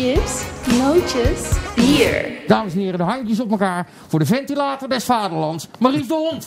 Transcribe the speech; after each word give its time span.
chips, 0.00 0.44
nootjes, 0.78 1.52
bier. 1.74 2.32
Dames 2.46 2.72
en 2.72 2.78
heren, 2.78 2.98
de 2.98 3.04
handjes 3.04 3.40
op 3.40 3.50
elkaar 3.50 3.88
voor 4.08 4.18
de 4.18 4.26
ventilator 4.26 4.88
des 4.88 5.04
vaderlands, 5.04 5.68
Maries 5.78 6.08
de 6.08 6.14
Hond. 6.14 6.44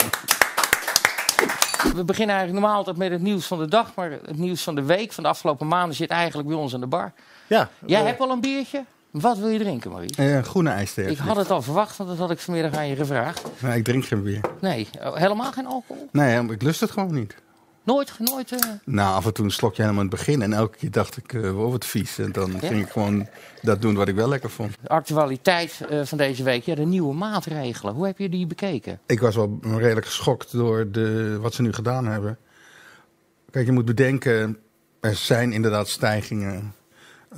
We 1.96 2.04
beginnen 2.04 2.36
eigenlijk 2.36 2.60
normaal 2.60 2.78
altijd 2.78 2.97
met 2.97 3.12
het 3.12 3.21
nieuws 3.21 3.46
van 3.46 3.60
de 3.60 3.68
dag, 3.68 3.96
maar 3.96 4.12
het 4.12 4.38
nieuws 4.38 4.63
van 4.63 4.76
de 4.76 4.84
week, 4.84 5.13
van 5.13 5.24
de 5.24 5.29
afgelopen 5.29 5.68
maanden, 5.68 5.96
zit 5.96 6.10
eigenlijk 6.10 6.47
bij 6.47 6.58
ons 6.58 6.74
aan 6.74 6.79
de 6.79 6.88
bar. 6.88 7.13
Ja. 7.47 7.70
Jij 7.86 8.00
eh, 8.00 8.05
hebt 8.05 8.20
al 8.20 8.31
een 8.31 8.42
biertje? 8.42 8.84
Wat 9.12 9.37
wil 9.37 9.49
je 9.49 9.60
drinken, 9.60 9.92
Marie? 9.92 10.15
eh, 10.15 10.44
groene 10.44 10.70
ijsthee. 10.70 11.06
Ik 11.06 11.17
had 11.17 11.35
het 11.35 11.51
al 11.51 11.62
verwacht, 11.62 11.97
want 11.97 12.10
dat 12.10 12.20
had 12.20 12.31
ik 12.31 12.40
vanmiddag 12.40 12.74
aan 12.76 12.88
je 12.88 12.96
gevraagd. 12.96 13.44
Nee, 13.60 13.78
ik 13.78 13.83
drink 13.83 14.06
geen 14.06 14.24
bier. 14.24 14.42
Nee, 14.62 14.88
oh, 15.04 15.15
helemaal 15.15 15.51
geen 15.51 15.65
alcohol? 15.65 16.09
Nee, 16.12 16.52
ik 16.52 16.62
lust 16.62 16.80
het 16.80 16.91
gewoon 16.91 17.13
niet. 17.13 17.35
Nooit, 17.84 18.13
nooit. 18.20 18.52
eh, 18.52 18.59
Nou, 18.86 19.16
af 19.16 19.26
en 19.26 19.34
toe 19.34 19.45
een 19.45 19.52
slokje 19.52 19.81
helemaal 19.81 20.04
in 20.04 20.09
het 20.09 20.18
begin. 20.18 20.41
En 20.41 20.54
elke 20.54 20.77
keer 20.77 20.91
dacht 20.91 21.18
ik, 21.18 21.34
eh 21.34 21.52
wow, 21.52 21.72
wat 21.72 21.86
vies. 21.86 22.18
En 22.18 22.32
dan 22.32 22.59
ging 22.59 22.82
ik 22.86 22.90
gewoon 22.91 23.27
dat 23.62 23.82
doen 23.82 23.95
wat 23.95 24.08
ik 24.08 24.16
wel 24.16 24.27
lekker 24.30 24.50
vond. 24.50 24.76
De 24.82 24.90
actualiteit 24.90 25.86
eh, 25.90 26.02
van 26.05 26.18
deze 26.18 26.44
week, 26.44 26.64
ja, 26.64 26.76
de 26.76 26.86
nieuwe 26.86 27.14
maatregelen. 27.14 27.94
Hoe 27.94 28.05
heb 28.05 28.18
je 28.18 28.30
die 28.30 28.48
bekeken? 28.48 29.00
Ik 29.05 29.20
was 29.20 29.36
wel 29.36 29.60
redelijk 29.64 30.05
geschokt 30.05 30.52
door 30.52 30.91
de, 30.91 31.38
wat 31.41 31.54
ze 31.54 31.62
nu 31.62 31.74
gedaan 31.74 32.05
hebben. 32.05 32.38
Kijk, 33.52 33.66
je 33.66 33.72
moet 33.72 33.86
bedenken, 33.86 34.58
er 35.00 35.16
zijn 35.16 35.52
inderdaad 35.54 35.90
stijgingen 35.90 36.74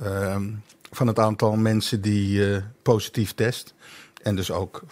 ehm, 0.02 0.50
van 0.90 1.06
het 1.06 1.18
aantal 1.18 1.56
mensen 1.56 2.00
die 2.00 2.60
positief 2.82 3.32
test. 3.34 3.74
En 4.22 4.36
dus 4.36 4.50
ook 4.50 4.82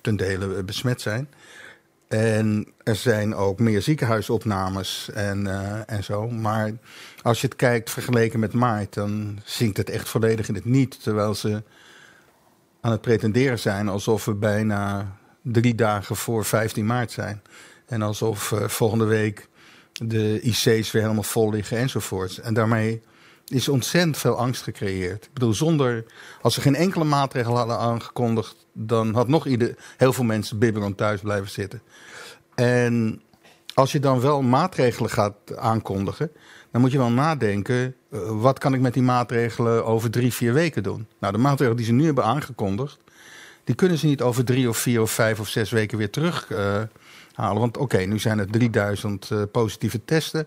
ten 0.00 0.16
dele 0.16 0.62
besmet 0.64 1.00
zijn. 1.00 1.28
En 2.08 2.66
er 2.82 2.96
zijn 2.96 3.34
ook 3.34 3.58
meer 3.58 3.82
ziekenhuisopnames 3.82 5.10
en, 5.14 5.46
eh, 5.46 5.80
en 5.86 6.04
zo. 6.04 6.28
Maar 6.30 6.72
als 7.22 7.40
je 7.40 7.46
het 7.46 7.56
kijkt 7.56 7.90
vergeleken 7.90 8.40
met 8.40 8.52
maart, 8.52 8.94
dan 8.94 9.40
zinkt 9.44 9.76
het 9.76 9.90
echt 9.90 10.08
volledig 10.08 10.48
in 10.48 10.54
het 10.54 10.64
niet. 10.64 11.02
Terwijl 11.02 11.34
ze 11.34 11.62
aan 12.80 12.92
het 12.92 13.00
pretenderen 13.00 13.58
zijn 13.58 13.88
alsof 13.88 14.24
we 14.24 14.34
bijna 14.34 15.16
drie 15.42 15.74
dagen 15.74 16.16
voor 16.16 16.44
15 16.44 16.86
maart 16.86 17.10
zijn. 17.10 17.42
En 17.86 18.02
alsof 18.02 18.52
eh, 18.52 18.68
volgende 18.68 19.04
week 19.04 19.48
de 19.92 20.40
IC's 20.40 20.90
weer 20.90 21.02
helemaal 21.02 21.22
vol 21.22 21.50
liggen 21.50 21.78
enzovoorts. 21.78 22.40
En 22.40 22.54
daarmee 22.54 23.02
is 23.48 23.68
ontzettend 23.68 24.16
veel 24.16 24.36
angst 24.36 24.62
gecreëerd. 24.62 25.24
Ik 25.24 25.32
bedoel, 25.32 25.54
zonder, 25.54 26.04
als 26.42 26.54
ze 26.54 26.60
geen 26.60 26.74
enkele 26.74 27.04
maatregel 27.04 27.56
hadden 27.56 27.78
aangekondigd, 27.78 28.66
dan 28.72 29.14
had 29.14 29.28
nog 29.28 29.46
ieder, 29.46 29.74
heel 29.96 30.12
veel 30.12 30.24
mensen 30.24 30.58
bibberend 30.58 30.96
thuis 30.96 31.20
blijven 31.20 31.50
zitten. 31.50 31.82
En 32.54 33.22
als 33.74 33.92
je 33.92 34.00
dan 34.00 34.20
wel 34.20 34.42
maatregelen 34.42 35.10
gaat 35.10 35.56
aankondigen, 35.56 36.30
dan 36.70 36.80
moet 36.80 36.92
je 36.92 36.98
wel 36.98 37.10
nadenken, 37.10 37.94
eh, 38.10 38.20
wat 38.40 38.58
kan 38.58 38.74
ik 38.74 38.80
met 38.80 38.94
die 38.94 39.02
maatregelen 39.02 39.84
over 39.84 40.10
drie, 40.10 40.32
vier 40.32 40.52
weken 40.52 40.82
doen? 40.82 41.06
Nou, 41.20 41.32
de 41.32 41.38
maatregelen 41.38 41.76
die 41.76 41.86
ze 41.86 41.92
nu 41.92 42.04
hebben 42.04 42.24
aangekondigd, 42.24 42.98
die 43.64 43.74
kunnen 43.74 43.98
ze 43.98 44.06
niet 44.06 44.22
over 44.22 44.44
drie 44.44 44.68
of 44.68 44.76
vier 44.76 45.00
of 45.00 45.10
vijf 45.10 45.40
of 45.40 45.48
zes 45.48 45.70
weken 45.70 45.98
weer 45.98 46.10
terug 46.10 46.50
eh, 46.50 46.82
halen. 47.34 47.60
Want 47.60 47.76
oké, 47.76 47.98
nu 47.98 48.18
zijn 48.18 48.38
het 48.38 48.52
3000 48.52 49.30
eh, 49.30 49.42
positieve 49.52 50.04
testen. 50.04 50.46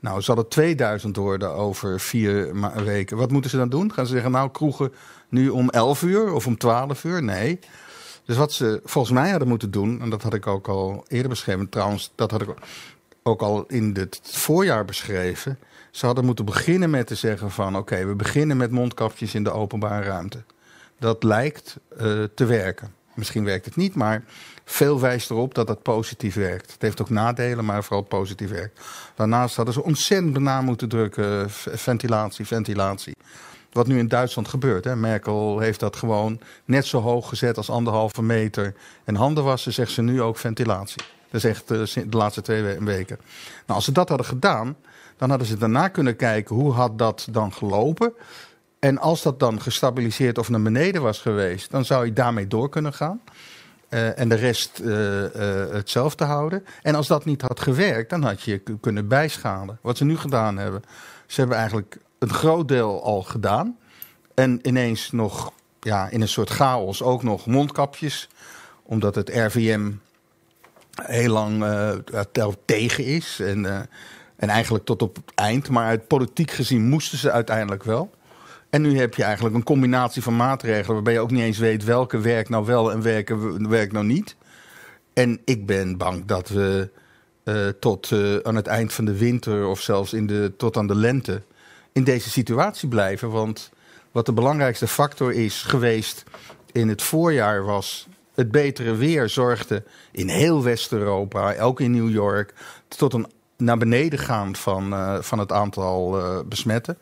Nou, 0.00 0.22
zal 0.22 0.36
het 0.36 0.50
2000 0.50 1.16
worden 1.16 1.50
over 1.50 2.00
vier 2.00 2.54
weken. 2.84 3.16
Wat 3.16 3.30
moeten 3.30 3.50
ze 3.50 3.56
dan 3.56 3.68
doen? 3.68 3.92
Gaan 3.92 4.06
ze 4.06 4.12
zeggen, 4.12 4.30
nou, 4.30 4.50
kroegen 4.50 4.92
nu 5.28 5.48
om 5.48 5.68
11 5.68 6.02
uur 6.02 6.32
of 6.32 6.46
om 6.46 6.58
12 6.58 7.04
uur? 7.04 7.22
Nee. 7.22 7.58
Dus 8.24 8.36
wat 8.36 8.52
ze 8.52 8.80
volgens 8.84 9.14
mij 9.14 9.30
hadden 9.30 9.48
moeten 9.48 9.70
doen, 9.70 10.00
en 10.00 10.10
dat 10.10 10.22
had 10.22 10.34
ik 10.34 10.46
ook 10.46 10.68
al 10.68 11.04
eerder 11.08 11.28
beschreven, 11.28 11.68
trouwens, 11.68 12.12
dat 12.14 12.30
had 12.30 12.42
ik 12.42 12.54
ook 13.22 13.42
al 13.42 13.64
in 13.66 13.94
het 13.94 14.20
voorjaar 14.22 14.84
beschreven. 14.84 15.58
Ze 15.90 16.06
hadden 16.06 16.24
moeten 16.24 16.44
beginnen 16.44 16.90
met 16.90 17.06
te 17.06 17.14
zeggen 17.14 17.50
van 17.50 17.76
oké, 17.76 18.06
we 18.06 18.14
beginnen 18.14 18.56
met 18.56 18.70
mondkapjes 18.70 19.34
in 19.34 19.44
de 19.44 19.50
openbare 19.50 20.04
ruimte. 20.04 20.42
Dat 20.98 21.22
lijkt 21.22 21.76
eh, 21.98 22.22
te 22.34 22.44
werken. 22.44 22.94
Misschien 23.20 23.44
werkt 23.44 23.64
het 23.64 23.76
niet, 23.76 23.94
maar 23.94 24.24
veel 24.64 25.00
wijst 25.00 25.30
erop 25.30 25.54
dat 25.54 25.66
dat 25.66 25.82
positief 25.82 26.34
werkt. 26.34 26.72
Het 26.72 26.82
heeft 26.82 27.00
ook 27.00 27.10
nadelen, 27.10 27.64
maar 27.64 27.84
vooral 27.84 28.02
positief 28.02 28.50
werkt. 28.50 28.80
Daarnaast 29.14 29.56
hadden 29.56 29.74
ze 29.74 29.82
ontzettend 29.82 30.38
na 30.38 30.60
moeten 30.62 30.88
drukken, 30.88 31.50
ventilatie, 31.50 32.46
ventilatie. 32.46 33.16
Wat 33.72 33.86
nu 33.86 33.98
in 33.98 34.08
Duitsland 34.08 34.48
gebeurt. 34.48 34.84
Hè. 34.84 34.96
Merkel 34.96 35.58
heeft 35.58 35.80
dat 35.80 35.96
gewoon 35.96 36.40
net 36.64 36.86
zo 36.86 37.00
hoog 37.00 37.28
gezet 37.28 37.56
als 37.56 37.70
anderhalve 37.70 38.22
meter. 38.22 38.74
En 39.04 39.14
handen 39.14 39.44
wassen 39.44 39.72
zegt 39.72 39.90
ze 39.92 40.02
nu 40.02 40.22
ook 40.22 40.36
ventilatie. 40.36 41.02
Dat 41.30 41.44
is 41.44 41.50
echt 41.50 41.70
eh, 41.70 42.04
de 42.10 42.16
laatste 42.16 42.42
twee 42.42 42.62
we- 42.62 42.84
weken. 42.84 43.18
Nou, 43.66 43.66
als 43.66 43.84
ze 43.84 43.92
dat 43.92 44.08
hadden 44.08 44.26
gedaan, 44.26 44.76
dan 45.16 45.28
hadden 45.28 45.46
ze 45.48 45.56
daarna 45.58 45.88
kunnen 45.88 46.16
kijken 46.16 46.56
hoe 46.56 46.72
had 46.72 46.98
dat 46.98 47.28
dan 47.30 47.52
gelopen. 47.52 48.12
En 48.80 48.98
als 48.98 49.22
dat 49.22 49.38
dan 49.38 49.60
gestabiliseerd 49.60 50.38
of 50.38 50.48
naar 50.48 50.62
beneden 50.62 51.02
was 51.02 51.20
geweest, 51.20 51.70
dan 51.70 51.84
zou 51.84 52.04
je 52.04 52.12
daarmee 52.12 52.46
door 52.46 52.68
kunnen 52.68 52.92
gaan. 52.92 53.20
Eh, 53.88 54.18
en 54.18 54.28
de 54.28 54.34
rest 54.34 54.78
eh, 54.78 55.24
eh, 55.24 55.72
hetzelfde 55.72 56.24
houden. 56.24 56.64
En 56.82 56.94
als 56.94 57.06
dat 57.06 57.24
niet 57.24 57.42
had 57.42 57.60
gewerkt, 57.60 58.10
dan 58.10 58.22
had 58.22 58.42
je 58.42 58.62
kunnen 58.80 59.08
bijschalen. 59.08 59.78
Wat 59.82 59.96
ze 59.96 60.04
nu 60.04 60.16
gedaan 60.16 60.58
hebben. 60.58 60.82
Ze 61.26 61.40
hebben 61.40 61.58
eigenlijk 61.58 61.98
een 62.18 62.32
groot 62.32 62.68
deel 62.68 63.02
al 63.02 63.22
gedaan. 63.22 63.78
En 64.34 64.58
ineens 64.62 65.10
nog 65.10 65.52
ja, 65.80 66.08
in 66.08 66.20
een 66.20 66.28
soort 66.28 66.50
chaos 66.50 67.02
ook 67.02 67.22
nog 67.22 67.46
mondkapjes. 67.46 68.28
Omdat 68.82 69.14
het 69.14 69.28
RVM 69.28 69.90
heel 71.02 71.32
lang 71.32 71.64
tegen 72.64 73.04
is. 73.04 73.40
En, 73.40 73.88
en 74.36 74.48
eigenlijk 74.48 74.84
tot 74.84 75.02
op 75.02 75.16
het 75.16 75.34
eind. 75.34 75.68
Maar 75.68 75.86
uit 75.86 76.06
politiek 76.06 76.50
gezien 76.50 76.88
moesten 76.88 77.18
ze 77.18 77.30
uiteindelijk 77.30 77.84
wel. 77.84 78.10
En 78.70 78.82
nu 78.82 78.98
heb 78.98 79.14
je 79.14 79.22
eigenlijk 79.22 79.54
een 79.54 79.62
combinatie 79.62 80.22
van 80.22 80.36
maatregelen 80.36 80.94
waarbij 80.94 81.12
je 81.12 81.20
ook 81.20 81.30
niet 81.30 81.42
eens 81.42 81.58
weet 81.58 81.84
welke 81.84 82.18
werkt 82.18 82.48
nou 82.48 82.64
wel 82.64 82.92
en 82.92 83.02
welke 83.02 83.68
werkt 83.68 83.92
nou 83.92 84.04
niet. 84.04 84.36
En 85.12 85.40
ik 85.44 85.66
ben 85.66 85.96
bang 85.96 86.24
dat 86.24 86.48
we 86.48 86.90
eh, 87.44 87.68
tot 87.68 88.12
eh, 88.12 88.36
aan 88.36 88.54
het 88.54 88.66
eind 88.66 88.92
van 88.92 89.04
de 89.04 89.16
winter 89.16 89.66
of 89.66 89.80
zelfs 89.80 90.12
in 90.12 90.26
de, 90.26 90.52
tot 90.56 90.76
aan 90.76 90.86
de 90.86 90.94
lente 90.94 91.42
in 91.92 92.04
deze 92.04 92.30
situatie 92.30 92.88
blijven. 92.88 93.30
Want 93.30 93.70
wat 94.10 94.26
de 94.26 94.32
belangrijkste 94.32 94.86
factor 94.86 95.32
is 95.32 95.62
geweest 95.62 96.24
in 96.72 96.88
het 96.88 97.02
voorjaar 97.02 97.64
was 97.64 98.08
het 98.34 98.50
betere 98.50 98.94
weer 98.94 99.28
zorgde 99.28 99.84
in 100.12 100.28
heel 100.28 100.62
West-Europa, 100.62 101.58
ook 101.58 101.80
in 101.80 101.90
New 101.90 102.10
York, 102.10 102.54
tot 102.88 103.12
een 103.12 103.26
naar 103.56 103.78
beneden 103.78 104.18
gaan 104.18 104.56
van, 104.56 104.92
eh, 104.92 105.18
van 105.20 105.38
het 105.38 105.52
aantal 105.52 106.18
besmetten. 106.48 106.98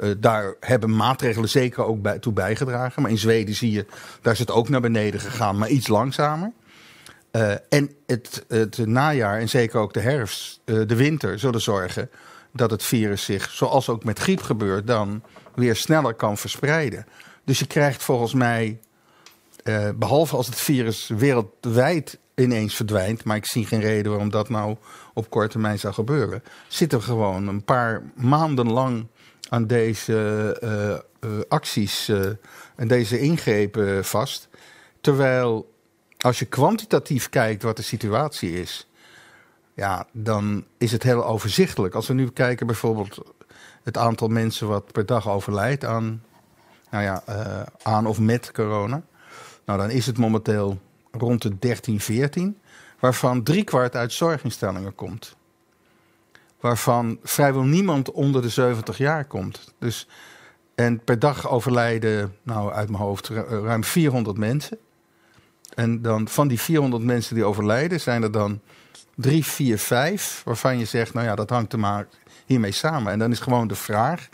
Eh, 0.00 0.10
daar 0.18 0.54
hebben 0.60 0.96
maatregelen 0.96 1.48
zeker 1.48 1.84
ook 1.84 2.02
bij, 2.02 2.18
toe 2.18 2.32
bijgedragen. 2.32 3.02
Maar 3.02 3.10
in 3.10 3.18
Zweden 3.18 3.54
zie 3.54 3.72
je, 3.72 3.86
daar 4.22 4.32
is 4.32 4.38
het 4.38 4.50
ook 4.50 4.68
naar 4.68 4.80
beneden 4.80 5.20
gegaan, 5.20 5.58
maar 5.58 5.68
iets 5.68 5.88
langzamer. 5.88 6.52
Eh, 7.30 7.52
en 7.68 7.90
het, 8.06 8.44
het 8.48 8.86
najaar 8.86 9.38
en 9.38 9.48
zeker 9.48 9.80
ook 9.80 9.92
de 9.92 10.00
herfst, 10.00 10.60
eh, 10.64 10.80
de 10.86 10.96
winter, 10.96 11.38
zullen 11.38 11.60
zorgen 11.60 12.10
dat 12.52 12.70
het 12.70 12.82
virus 12.82 13.24
zich, 13.24 13.50
zoals 13.50 13.88
ook 13.88 14.04
met 14.04 14.18
griep 14.18 14.42
gebeurt, 14.42 14.86
dan 14.86 15.22
weer 15.54 15.76
sneller 15.76 16.14
kan 16.14 16.36
verspreiden. 16.36 17.06
Dus 17.44 17.58
je 17.58 17.66
krijgt 17.66 18.02
volgens 18.02 18.34
mij, 18.34 18.80
eh, 19.64 19.88
behalve 19.96 20.36
als 20.36 20.46
het 20.46 20.60
virus 20.60 21.08
wereldwijd 21.08 22.18
ineens 22.34 22.74
verdwijnt, 22.74 23.24
maar 23.24 23.36
ik 23.36 23.46
zie 23.46 23.66
geen 23.66 23.80
reden 23.80 24.10
waarom 24.10 24.30
dat 24.30 24.48
nou 24.48 24.76
op 25.14 25.30
korte 25.30 25.48
termijn 25.48 25.78
zou 25.78 25.94
gebeuren, 25.94 26.42
zitten 26.68 26.98
we 26.98 27.04
gewoon 27.04 27.48
een 27.48 27.64
paar 27.64 28.02
maanden 28.14 28.70
lang 28.70 29.06
aan 29.48 29.66
deze 29.66 30.56
eh, 30.60 30.92
eh, 30.92 31.40
acties 31.48 32.08
eh, 32.08 32.26
en 32.76 32.88
deze 32.88 33.18
ingrepen 33.20 34.04
vast. 34.04 34.48
Terwijl 35.00 35.72
als 36.18 36.38
je 36.38 36.44
kwantitatief 36.44 37.28
kijkt 37.28 37.62
wat 37.62 37.76
de 37.76 37.82
situatie 37.82 38.60
is, 38.60 38.88
ja, 39.74 40.06
dan 40.12 40.64
is 40.78 40.92
het 40.92 41.02
heel 41.02 41.26
overzichtelijk. 41.26 41.94
Als 41.94 42.08
we 42.08 42.14
nu 42.14 42.30
kijken 42.30 42.66
bijvoorbeeld 42.66 43.18
het 43.82 43.96
aantal 43.96 44.28
mensen 44.28 44.68
wat 44.68 44.92
per 44.92 45.06
dag 45.06 45.28
overlijdt 45.28 45.84
aan, 45.84 46.22
nou 46.90 47.04
ja, 47.04 47.22
aan 47.82 48.06
of 48.06 48.18
met 48.18 48.52
corona. 48.52 49.02
Nou, 49.64 49.78
dan 49.78 49.90
is 49.90 50.06
het 50.06 50.18
momenteel 50.18 50.78
rond 51.10 51.42
de 51.42 51.58
13, 51.58 52.00
14, 52.00 52.58
waarvan 52.98 53.42
driekwart 53.42 53.96
uit 53.96 54.12
zorginstellingen 54.12 54.94
komt. 54.94 55.36
Waarvan 56.60 57.18
vrijwel 57.22 57.62
niemand 57.62 58.10
onder 58.10 58.42
de 58.42 58.48
70 58.48 58.98
jaar 58.98 59.24
komt. 59.24 59.74
Dus, 59.78 60.08
en 60.74 61.04
per 61.04 61.18
dag 61.18 61.48
overlijden, 61.48 62.36
nou 62.42 62.72
uit 62.72 62.90
mijn 62.90 63.02
hoofd, 63.02 63.28
ru- 63.28 63.60
ruim 63.64 63.84
400 63.84 64.38
mensen. 64.38 64.78
En 65.74 66.02
dan 66.02 66.28
van 66.28 66.48
die 66.48 66.60
400 66.60 67.02
mensen 67.02 67.34
die 67.34 67.44
overlijden, 67.44 68.00
zijn 68.00 68.22
er 68.22 68.32
dan 68.32 68.60
drie, 69.16 69.44
vier, 69.44 69.78
vijf, 69.78 70.42
waarvan 70.44 70.78
je 70.78 70.84
zegt, 70.84 71.14
nou 71.14 71.26
ja, 71.26 71.34
dat 71.34 71.50
hangt 71.50 71.72
er 71.72 71.78
maar 71.78 72.06
hiermee 72.46 72.72
samen. 72.72 73.12
En 73.12 73.18
dan 73.18 73.30
is 73.30 73.40
gewoon 73.40 73.68
de 73.68 73.74
vraag, 73.74 74.28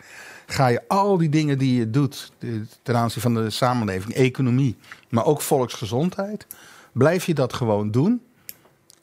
ga 0.47 0.67
je 0.67 0.89
al 0.89 1.19
die 1.19 1.29
dingen 1.29 1.59
die 1.59 1.79
je 1.79 1.91
doet 1.91 2.33
ten 2.83 2.97
aanzien 2.97 3.23
van 3.23 3.35
de 3.35 3.51
samenleving, 3.51 4.15
economie, 4.15 4.77
maar 5.09 5.25
ook 5.25 5.41
volksgezondheid, 5.41 6.47
blijf 6.93 7.27
je 7.27 7.35
dat 7.35 7.53
gewoon 7.53 7.91
doen? 7.91 8.23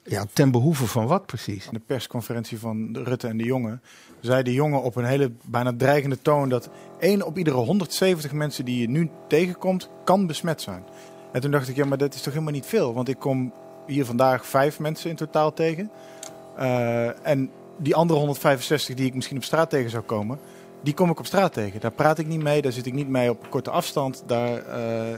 Ja, 0.05 0.25
ten 0.33 0.51
behoeve 0.51 0.87
van 0.87 1.07
wat 1.07 1.25
precies? 1.25 1.65
In 1.65 1.73
de 1.73 1.79
persconferentie 1.79 2.59
van 2.59 2.97
Rutte 3.03 3.27
en 3.27 3.37
de 3.37 3.43
Jonge 3.43 3.79
zei 4.19 4.43
de 4.43 4.53
jongen 4.53 4.81
op 4.81 4.95
een 4.95 5.05
hele 5.05 5.31
bijna 5.45 5.73
dreigende 5.77 6.21
toon 6.21 6.49
dat 6.49 6.69
één 6.99 7.25
op 7.25 7.37
iedere 7.37 7.57
170 7.57 8.31
mensen 8.31 8.65
die 8.65 8.81
je 8.81 8.89
nu 8.89 9.09
tegenkomt, 9.27 9.89
kan 10.03 10.27
besmet 10.27 10.61
zijn. 10.61 10.83
En 11.31 11.41
toen 11.41 11.51
dacht 11.51 11.67
ik, 11.67 11.75
ja, 11.75 11.85
maar 11.85 11.97
dat 11.97 12.13
is 12.13 12.21
toch 12.21 12.33
helemaal 12.33 12.53
niet 12.53 12.65
veel? 12.65 12.93
Want 12.93 13.07
ik 13.07 13.19
kom 13.19 13.53
hier 13.87 14.05
vandaag 14.05 14.45
vijf 14.45 14.79
mensen 14.79 15.09
in 15.09 15.15
totaal 15.15 15.53
tegen. 15.53 15.91
Uh, 16.59 17.27
en 17.27 17.51
die 17.77 17.95
andere 17.95 18.19
165 18.19 18.95
die 18.95 19.05
ik 19.05 19.15
misschien 19.15 19.37
op 19.37 19.43
straat 19.43 19.69
tegen 19.69 19.89
zou 19.89 20.03
komen, 20.03 20.39
die 20.83 20.93
kom 20.93 21.09
ik 21.09 21.19
op 21.19 21.25
straat 21.25 21.53
tegen. 21.53 21.79
Daar 21.79 21.91
praat 21.91 22.19
ik 22.19 22.27
niet 22.27 22.43
mee, 22.43 22.61
daar 22.61 22.71
zit 22.71 22.85
ik 22.85 22.93
niet 22.93 23.09
mee 23.09 23.29
op 23.29 23.49
korte 23.49 23.69
afstand. 23.69 24.23
Daar, 24.25 24.65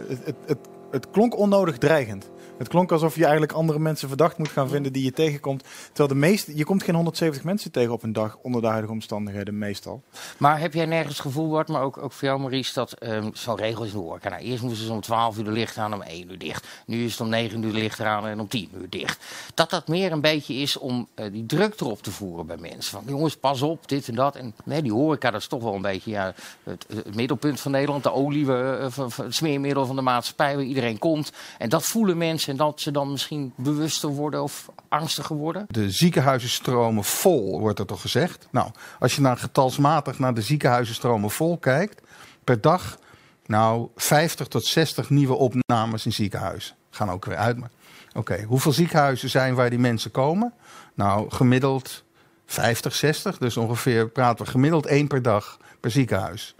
het, 0.08 0.26
het, 0.26 0.36
het, 0.46 0.58
het 0.92 1.10
klonk 1.10 1.38
onnodig 1.38 1.78
dreigend. 1.78 2.30
Het 2.58 2.68
klonk 2.68 2.92
alsof 2.92 3.16
je 3.16 3.24
eigenlijk 3.24 3.52
andere 3.52 3.80
mensen 3.80 4.08
verdacht 4.08 4.38
moet 4.38 4.50
gaan 4.50 4.70
vinden 4.70 4.94
die 4.94 5.04
je 5.04 5.12
tegenkomt. 5.12 5.64
Terwijl 5.88 6.08
de 6.08 6.16
meeste, 6.16 6.58
je 6.58 6.64
komt 6.64 6.84
geen 6.84 6.96
170 6.96 7.44
mensen 7.44 7.72
tegen 7.72 7.92
op 7.92 8.04
een 8.04 8.14
dag 8.14 8.38
onder 8.42 8.62
de 8.62 8.68
huidige 8.68 8.94
omstandigheden 8.94 9.58
meestal. 9.58 10.04
Maar 10.38 10.60
heb 10.60 10.74
jij 10.74 10.86
nergens 10.86 11.20
gevoel, 11.20 11.50
Bart, 11.50 11.68
maar 11.68 11.82
ook, 11.82 11.98
ook 11.98 12.12
voor 12.12 12.28
jou 12.28 12.40
Maurice, 12.40 12.74
dat 12.74 13.04
um, 13.04 13.30
zo'n 13.34 13.56
regel 13.56 13.84
is 13.84 13.94
in. 13.94 14.04
Nou, 14.30 14.36
eerst 14.42 14.64
moesten 14.64 14.86
ze 14.86 14.94
om 14.94 15.02
12 15.02 15.38
uur 15.38 15.44
de 15.44 15.52
licht 15.52 15.78
aan, 15.78 15.94
om 15.94 16.02
1 16.02 16.32
uur 16.32 16.38
dicht. 16.38 16.68
Nu 16.86 17.06
is 17.06 17.12
het 17.12 17.22
om 17.22 17.30
9 17.30 17.64
uur 17.64 17.72
de 17.72 17.78
licht 17.78 18.00
aan 18.00 18.28
en 18.28 18.40
om 18.40 18.48
10 18.48 18.70
uur 18.80 18.90
dicht. 18.90 19.26
Dat 19.54 19.70
dat 19.70 19.88
meer 19.88 20.12
een 20.12 20.22
beetje 20.22 20.54
is 20.54 20.78
om 20.78 21.08
uh, 21.16 21.26
die 21.32 21.46
druk 21.46 21.80
erop 21.80 22.02
te 22.02 22.12
voeren 22.12 22.46
bij 22.46 22.58
mensen. 22.58 22.92
Van 22.92 23.04
jongens, 23.08 23.36
pas 23.36 23.62
op, 23.62 23.88
dit 23.88 24.08
en 24.08 24.16
dat. 24.16 24.36
En 24.36 24.56
nee, 24.64 24.82
die 24.82 24.94
horeca, 24.94 25.32
dat 25.32 25.42
is 25.42 25.48
toch 25.48 25.64
wel 25.64 25.74
een 25.74 25.82
beetje 25.82 26.12
ja, 26.12 26.34
het, 26.64 27.16
middelpunt 27.16 27.60
van 27.60 27.72
Nederland. 27.72 28.04
De 28.04 28.12
olie, 28.12 28.46
uh, 28.46 28.98
het 28.98 29.36
smeermiddel 29.36 29.86
van 29.86 29.96
de 29.96 30.02
maatschappij 30.02 30.56
waar 30.56 30.66
iedereen 30.66 31.00
komt. 31.00 31.32
En 31.58 31.70
dat 31.70 31.84
voelen 31.84 32.18
mensen 32.18 32.45
en 32.48 32.58
dat 32.58 32.82
ze 32.82 32.92
dan 32.92 33.12
misschien 33.12 33.54
bewuster 33.56 34.10
worden 34.10 34.44
of 34.44 34.70
angstiger 34.90 35.36
worden? 35.36 35.66
De 35.68 35.90
ziekenhuizen 35.92 36.50
stromen 36.50 37.04
vol, 37.04 37.60
wordt 37.60 37.80
er 37.80 37.86
toch 37.86 38.02
gezegd. 38.02 38.48
Nou, 38.52 38.72
als 39.00 39.16
je 39.16 39.22
naar 39.22 39.38
getalsmatig 39.38 40.20
naar 40.20 40.34
de 40.34 40.42
ziekenhuizen 40.42 40.96
stromen 40.96 41.30
vol 41.30 41.58
kijkt, 41.58 42.02
per 42.44 42.62
dag 42.62 42.98
nou 43.46 43.88
50 43.96 44.48
tot 44.48 44.66
60 44.66 45.10
nieuwe 45.10 45.34
opnames 45.34 46.06
in 46.06 46.14
ziekenhuizen. 46.14 46.76
Gaan 46.90 47.10
ook 47.10 47.26
weer 47.26 47.38
uit. 47.38 47.58
Maar 47.58 47.72
oké, 48.14 48.44
hoeveel 48.44 48.72
ziekenhuizen 48.72 49.30
zijn 49.30 49.56
waar 49.56 49.70
die 49.70 49.80
mensen 49.80 50.12
komen? 50.12 50.54
Nou, 50.94 51.32
gemiddeld 51.32 52.04
50, 52.46 52.96
60. 52.96 53.38
Dus 53.38 53.58
ongeveer 53.58 54.10
praten 54.10 54.46
we 54.46 54.52
gemiddeld 54.52 54.86
één 54.86 55.08
per 55.08 55.22
dag 55.22 55.58
per 55.80 55.92
ziekenhuis. 55.92 56.56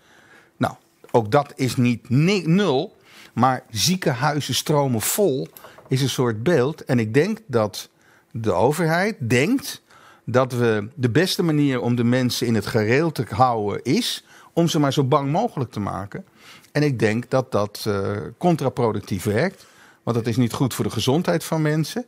Nou, 0.58 0.74
ook 1.12 1.32
dat 1.32 1.54
is 1.56 1.76
niet 1.76 2.10
nul. 2.48 2.96
Maar 3.34 3.64
ziekenhuizen 3.70 4.54
stromen 4.54 5.02
vol 5.02 5.48
is 5.88 6.02
een 6.02 6.10
soort 6.10 6.44
beeld. 6.44 6.86
En 6.86 7.00
ik 7.00 7.14
denk 7.14 7.40
dat 7.48 7.90
de 8.32 8.52
overheid 8.52 9.16
denkt 9.20 9.82
dat 10.24 10.54
we 10.54 10.88
de 10.96 11.10
beste 11.10 11.44
manier 11.44 11.82
om 11.82 11.96
de 11.96 12.04
mensen 12.04 12.48
in 12.48 12.56
het 12.56 12.66
gereel 12.66 13.12
te 13.12 13.26
houden 13.30 13.84
is 13.84 14.26
om 14.54 14.68
ze 14.68 14.80
maar 14.80 14.94
zo 14.94 15.04
bang 15.04 15.32
mogelijk 15.32 15.72
te 15.72 15.80
maken. 15.80 16.26
En 16.72 16.84
ik 16.84 17.00
denk 17.00 17.30
dat 17.30 17.52
dat 17.52 17.86
uh, 17.88 18.18
contraproductief 18.38 19.24
werkt. 19.24 19.66
Want 20.04 20.18
dat 20.18 20.28
is 20.28 20.38
niet 20.38 20.54
goed 20.54 20.74
voor 20.74 20.86
de 20.86 20.92
gezondheid 20.92 21.44
van 21.44 21.62
mensen. 21.62 22.06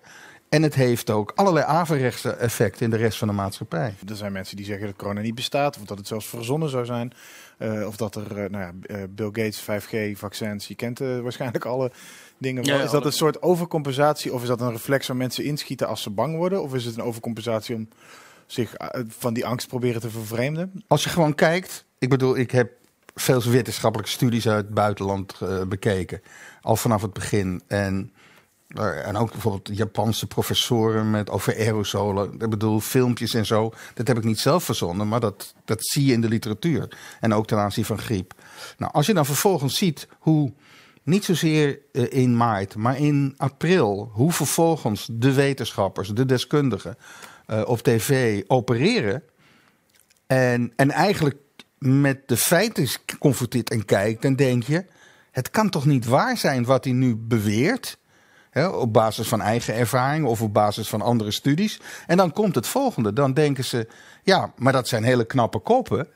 En 0.50 0.64
het 0.64 0.76
heeft 0.76 1.10
ook 1.10 1.32
allerlei 1.36 1.66
averechtse 1.66 2.30
effecten 2.30 2.86
in 2.86 2.90
de 2.90 2.98
rest 2.98 3.18
van 3.18 3.28
de 3.28 3.34
maatschappij. 3.34 3.94
Er 4.08 4.16
zijn 4.16 4.32
mensen 4.32 4.56
die 4.56 4.66
zeggen 4.66 4.86
dat 4.86 4.96
corona 4.96 5.22
niet 5.22 5.36
bestaat, 5.36 5.78
of 5.78 5.84
dat 5.84 5.98
het 5.98 6.08
zelfs 6.08 6.28
verzonnen 6.28 6.70
zou 6.70 6.86
zijn. 6.86 7.14
Uh, 7.60 7.88
of 7.88 7.96
dat 7.98 8.16
er, 8.16 8.44
uh, 8.44 8.50
nou 8.50 8.74
ja, 8.82 9.08
Bill 9.10 9.30
Gates, 9.32 9.62
5G-vaccins, 9.62 10.68
je 10.68 10.76
kent 10.76 11.00
waarschijnlijk 11.00 11.66
alle 11.66 11.92
dingen. 12.38 12.64
Ja, 12.64 12.82
is 12.82 12.92
dat 12.92 13.06
een 13.06 13.12
soort 13.12 13.42
overcompensatie 13.42 14.34
of 14.34 14.42
is 14.42 14.48
dat 14.48 14.62
een 14.62 14.72
reflex 14.72 15.08
waar 15.08 15.18
mensen 15.18 15.44
inschieten 15.44 15.88
als 15.88 16.02
ze 16.02 16.10
bang 16.10 16.36
worden? 16.36 16.62
Of 16.62 16.74
is 16.74 16.86
het 16.86 16.96
een 16.96 17.04
overcompensatie 17.04 17.76
om 17.76 17.88
zich 18.46 18.74
van 19.08 19.34
die 19.34 19.46
angst 19.46 19.68
proberen 19.68 20.02
te 20.02 20.10
vervreemden? 20.10 20.84
Als 20.88 21.04
je 21.04 21.10
gewoon 21.10 21.36
kijkt, 21.36 21.86
ik 21.98 22.10
bedoel, 22.10 22.38
ik 22.38 22.52
heb 22.52 22.72
veel 23.16 23.42
wetenschappelijke 23.42 24.12
studies 24.12 24.48
uit 24.48 24.66
het 24.66 24.74
buitenland 24.74 25.40
uh, 25.44 25.62
bekeken. 25.64 26.22
Al 26.62 26.76
vanaf 26.76 27.02
het 27.02 27.14
begin. 27.14 27.62
En, 27.68 28.12
en 28.76 29.18
ook 29.18 29.32
bijvoorbeeld 29.32 29.78
Japanse 29.78 30.28
professoren 30.28 31.12
met, 31.12 31.30
over 31.30 31.56
aerosolen. 31.56 32.34
Ik 32.34 32.50
bedoel, 32.50 32.80
filmpjes 32.80 33.34
en 33.34 33.46
zo. 33.46 33.74
Dat 33.94 34.08
heb 34.08 34.18
ik 34.18 34.24
niet 34.24 34.40
zelf 34.40 34.64
verzonnen, 34.64 35.08
maar 35.08 35.20
dat, 35.20 35.54
dat 35.66 35.86
zie 35.86 36.06
je 36.06 36.14
in 36.14 36.22
de 36.22 36.28
literatuur. 36.28 36.98
En 37.20 37.34
ook 37.34 37.48
ten 37.48 37.58
aanzien 37.58 37.86
van 37.86 37.98
griep. 37.98 38.34
Nou, 38.78 38.92
als 38.94 39.06
je 39.06 39.14
dan 39.14 39.26
vervolgens 39.26 39.78
ziet 39.78 40.08
hoe 40.20 40.54
niet 41.04 41.26
zozeer 41.26 41.80
uh, 41.92 42.06
in 42.10 42.38
maart, 42.38 42.76
maar 42.76 43.00
in 43.00 43.34
april, 43.38 44.10
hoe 44.14 44.32
vervolgens 44.32 45.08
de 45.12 45.34
wetenschappers, 45.34 46.10
de 46.10 46.26
deskundigen 46.26 46.98
uh, 47.48 47.62
op 47.66 47.82
tv 47.82 48.42
opereren. 48.48 49.24
En, 50.28 50.74
en 50.76 50.92
eigenlijk 50.92 51.38
met 51.78 52.28
de 52.28 52.38
feiten 52.38 52.88
confronteert 53.20 53.70
en 53.70 53.86
kijkt, 53.86 54.22
dan 54.22 54.36
denk 54.36 54.64
je: 54.64 54.86
het 55.32 55.50
kan 55.50 55.70
toch 55.70 55.86
niet 55.86 56.06
waar 56.06 56.38
zijn 56.38 56.66
wat 56.66 56.84
hij 56.84 56.94
nu 56.94 57.16
beweert? 57.16 57.98
Hè, 58.58 58.68
op 58.68 58.94
basis 58.94 59.28
van 59.28 59.42
eigen 59.42 59.74
ervaring 59.74 60.26
of 60.26 60.42
op 60.42 60.54
basis 60.54 60.90
van 60.90 61.02
andere 61.02 61.32
studies. 61.32 61.80
En 62.08 62.18
dan 62.18 62.32
komt 62.32 62.56
het 62.56 62.68
volgende. 62.68 63.14
Dan 63.14 63.34
denken 63.34 63.66
ze: 63.66 63.88
ja, 64.24 64.54
maar 64.56 64.74
dat 64.74 64.88
zijn 64.88 65.04
hele 65.04 65.26
knappe 65.26 65.60
koppen. 65.60 66.08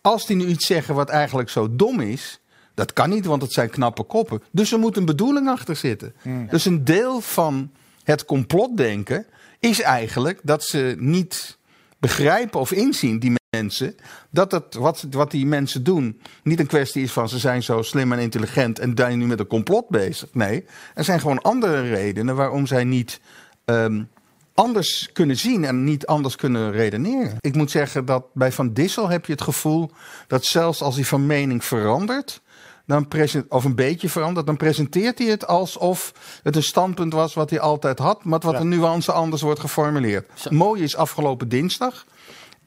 Als 0.00 0.26
die 0.26 0.36
nu 0.36 0.46
iets 0.46 0.66
zeggen 0.66 0.94
wat 0.94 1.08
eigenlijk 1.08 1.50
zo 1.50 1.76
dom 1.76 2.00
is, 2.00 2.40
dat 2.74 2.92
kan 2.92 3.10
niet, 3.10 3.26
want 3.26 3.42
het 3.42 3.52
zijn 3.52 3.70
knappe 3.70 4.02
koppen. 4.02 4.42
Dus 4.50 4.72
er 4.72 4.78
moet 4.78 4.96
een 4.96 5.04
bedoeling 5.04 5.48
achter 5.48 5.76
zitten. 5.76 6.14
Hmm. 6.22 6.46
Dus 6.48 6.64
een 6.64 6.84
deel 6.84 7.20
van 7.20 7.70
het 8.02 8.24
complotdenken 8.24 9.26
is 9.58 9.80
eigenlijk 9.80 10.40
dat 10.42 10.64
ze 10.64 10.96
niet 10.98 11.58
begrijpen 11.98 12.60
of 12.60 12.72
inzien, 12.72 13.18
die 13.18 13.37
mensen, 13.50 13.96
dat 14.30 14.52
het, 14.52 14.74
wat, 14.74 15.06
wat 15.10 15.30
die 15.30 15.46
mensen 15.46 15.82
doen 15.82 16.20
niet 16.42 16.60
een 16.60 16.66
kwestie 16.66 17.02
is 17.02 17.12
van 17.12 17.28
ze 17.28 17.38
zijn 17.38 17.62
zo 17.62 17.82
slim 17.82 18.12
en 18.12 18.18
intelligent 18.18 18.78
en 18.78 18.92
zijn 18.94 19.18
nu 19.18 19.26
met 19.26 19.40
een 19.40 19.46
complot 19.46 19.88
bezig. 19.88 20.28
Nee, 20.32 20.64
er 20.94 21.04
zijn 21.04 21.20
gewoon 21.20 21.42
andere 21.42 21.80
redenen 21.80 22.36
waarom 22.36 22.66
zij 22.66 22.84
niet 22.84 23.20
um, 23.64 24.08
anders 24.54 25.10
kunnen 25.12 25.36
zien 25.36 25.64
en 25.64 25.84
niet 25.84 26.06
anders 26.06 26.36
kunnen 26.36 26.72
redeneren. 26.72 27.36
Ik 27.40 27.54
moet 27.54 27.70
zeggen 27.70 28.04
dat 28.04 28.24
bij 28.32 28.52
Van 28.52 28.72
Dissel 28.72 29.08
heb 29.08 29.26
je 29.26 29.32
het 29.32 29.42
gevoel 29.42 29.90
dat 30.26 30.44
zelfs 30.44 30.82
als 30.82 30.94
hij 30.94 31.04
van 31.04 31.26
mening 31.26 31.64
verandert, 31.64 32.40
dan 32.86 33.08
present, 33.08 33.48
of 33.48 33.64
een 33.64 33.74
beetje 33.74 34.08
verandert, 34.08 34.46
dan 34.46 34.56
presenteert 34.56 35.18
hij 35.18 35.28
het 35.28 35.46
alsof 35.46 36.12
het 36.42 36.56
een 36.56 36.62
standpunt 36.62 37.12
was 37.12 37.34
wat 37.34 37.50
hij 37.50 37.60
altijd 37.60 37.98
had, 37.98 38.24
maar 38.24 38.38
wat 38.38 38.52
ja. 38.52 38.60
een 38.60 38.68
nuance 38.68 39.12
anders 39.12 39.42
wordt 39.42 39.60
geformuleerd. 39.60 40.30
Zo. 40.34 40.50
Mooi 40.50 40.82
is 40.82 40.96
afgelopen 40.96 41.48
dinsdag. 41.48 42.06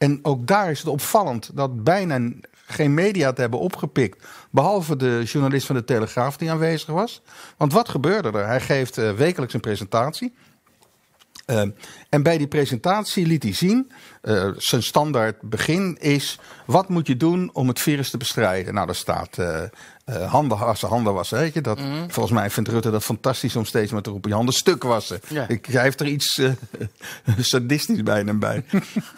En 0.02 0.18
ook 0.22 0.46
daar 0.46 0.70
is 0.70 0.78
het 0.78 0.88
opvallend 0.88 1.50
dat 1.54 1.84
bijna 1.84 2.30
geen 2.66 2.94
media 2.94 3.28
het 3.28 3.38
hebben 3.38 3.58
opgepikt. 3.58 4.26
Behalve 4.50 4.96
de 4.96 5.22
journalist 5.24 5.66
van 5.66 5.76
de 5.76 5.84
Telegraaf 5.84 6.36
die 6.36 6.50
aanwezig 6.50 6.88
was. 6.88 7.22
Want 7.56 7.72
wat 7.72 7.88
gebeurde 7.88 8.38
er? 8.38 8.46
Hij 8.46 8.60
geeft 8.60 8.98
uh, 8.98 9.12
wekelijks 9.12 9.54
een 9.54 9.60
presentatie. 9.60 10.34
Uh, 11.46 11.62
en 12.08 12.22
bij 12.22 12.38
die 12.38 12.46
presentatie 12.46 13.26
liet 13.26 13.42
hij 13.42 13.52
zien, 13.52 13.92
uh, 14.22 14.50
zijn 14.56 14.82
standaard 14.82 15.40
begin 15.40 15.96
is, 16.00 16.38
wat 16.66 16.88
moet 16.88 17.06
je 17.06 17.16
doen 17.16 17.50
om 17.52 17.68
het 17.68 17.80
virus 17.80 18.10
te 18.10 18.16
bestrijden? 18.16 18.74
Nou, 18.74 18.86
daar 18.86 18.94
staat 18.94 19.38
uh, 19.38 19.62
uh, 20.06 20.30
handen 20.30 20.58
wassen, 20.58 20.88
handen 20.88 21.14
wassen. 21.14 21.38
Weet 21.38 21.54
je? 21.54 21.60
Dat, 21.60 21.78
mm. 21.78 22.10
Volgens 22.10 22.34
mij 22.34 22.50
vindt 22.50 22.68
Rutte 22.68 22.90
dat 22.90 23.04
fantastisch 23.04 23.56
om 23.56 23.64
steeds 23.64 23.92
maar 23.92 24.02
te 24.02 24.10
roepen, 24.10 24.30
je 24.30 24.36
handen 24.36 24.54
stuk 24.54 24.82
wassen. 24.82 25.20
Ja. 25.28 25.48
Ik, 25.48 25.66
hij 25.66 25.82
heeft 25.82 26.00
er 26.00 26.06
iets 26.06 26.40
sadistisch 27.38 28.02
bij 28.02 28.24
en 28.26 28.38
bij. 28.48 28.64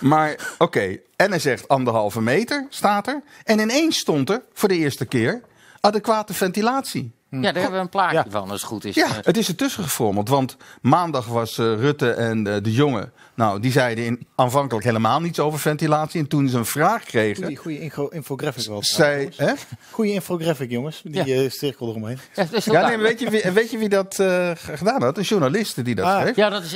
maar 0.00 0.32
oké, 0.32 0.62
okay. 0.62 1.00
en 1.16 1.30
hij 1.30 1.38
zegt 1.38 1.68
anderhalve 1.68 2.20
meter, 2.20 2.66
staat 2.68 3.06
er. 3.06 3.22
En 3.44 3.58
ineens 3.58 3.98
stond 3.98 4.30
er, 4.30 4.42
voor 4.52 4.68
de 4.68 4.76
eerste 4.76 5.04
keer, 5.04 5.40
adequate 5.80 6.34
ventilatie. 6.34 7.12
Ja, 7.42 7.52
daar 7.52 7.62
hebben 7.62 7.72
we 7.72 7.84
een 7.84 7.88
plaatje 7.88 8.16
ja. 8.16 8.24
van, 8.28 8.50
als 8.50 8.60
het 8.60 8.70
goed 8.70 8.84
is. 8.84 8.94
Ja, 8.94 9.08
het 9.22 9.36
is 9.36 9.48
ertussen 9.48 9.82
gevormd. 9.82 10.28
Want 10.28 10.56
maandag 10.80 11.26
was 11.26 11.58
uh, 11.58 11.74
Rutte 11.74 12.10
en 12.10 12.46
uh, 12.46 12.54
de 12.62 12.72
jongen. 12.72 13.12
Nou, 13.34 13.60
die 13.60 13.72
zeiden 13.72 14.04
in, 14.04 14.26
aanvankelijk 14.34 14.84
helemaal 14.84 15.20
niets 15.20 15.38
over 15.38 15.58
ventilatie. 15.58 16.20
En 16.20 16.28
toen 16.28 16.48
ze 16.48 16.56
een 16.56 16.66
vraag 16.66 17.04
kregen. 17.04 17.46
Die 17.46 17.56
goede 17.56 17.80
info, 17.80 18.06
infographic 18.08 18.66
wel. 18.66 18.82
Zij, 18.82 19.32
hè? 19.36 19.52
Goede 19.90 20.12
infographic, 20.12 20.70
jongens. 20.70 21.00
Die 21.04 21.24
ja. 21.24 21.42
uh, 21.42 21.50
cirkel 21.50 21.88
eromheen. 21.88 22.18
Ja, 22.34 22.46
ja 22.64 22.86
nee, 22.88 22.98
weet, 22.98 23.20
je 23.20 23.30
wie, 23.30 23.50
weet 23.50 23.70
je 23.70 23.78
wie 23.78 23.88
dat 23.88 24.14
gedaan 24.56 25.02
had? 25.02 25.18
Een 25.18 25.22
journalist 25.22 25.84
die 25.84 25.94
dat 25.94 26.06
ah. 26.06 26.20
schreef. 26.20 26.36
Ja, 26.36 26.48
dat 26.48 26.62
is 26.62 26.72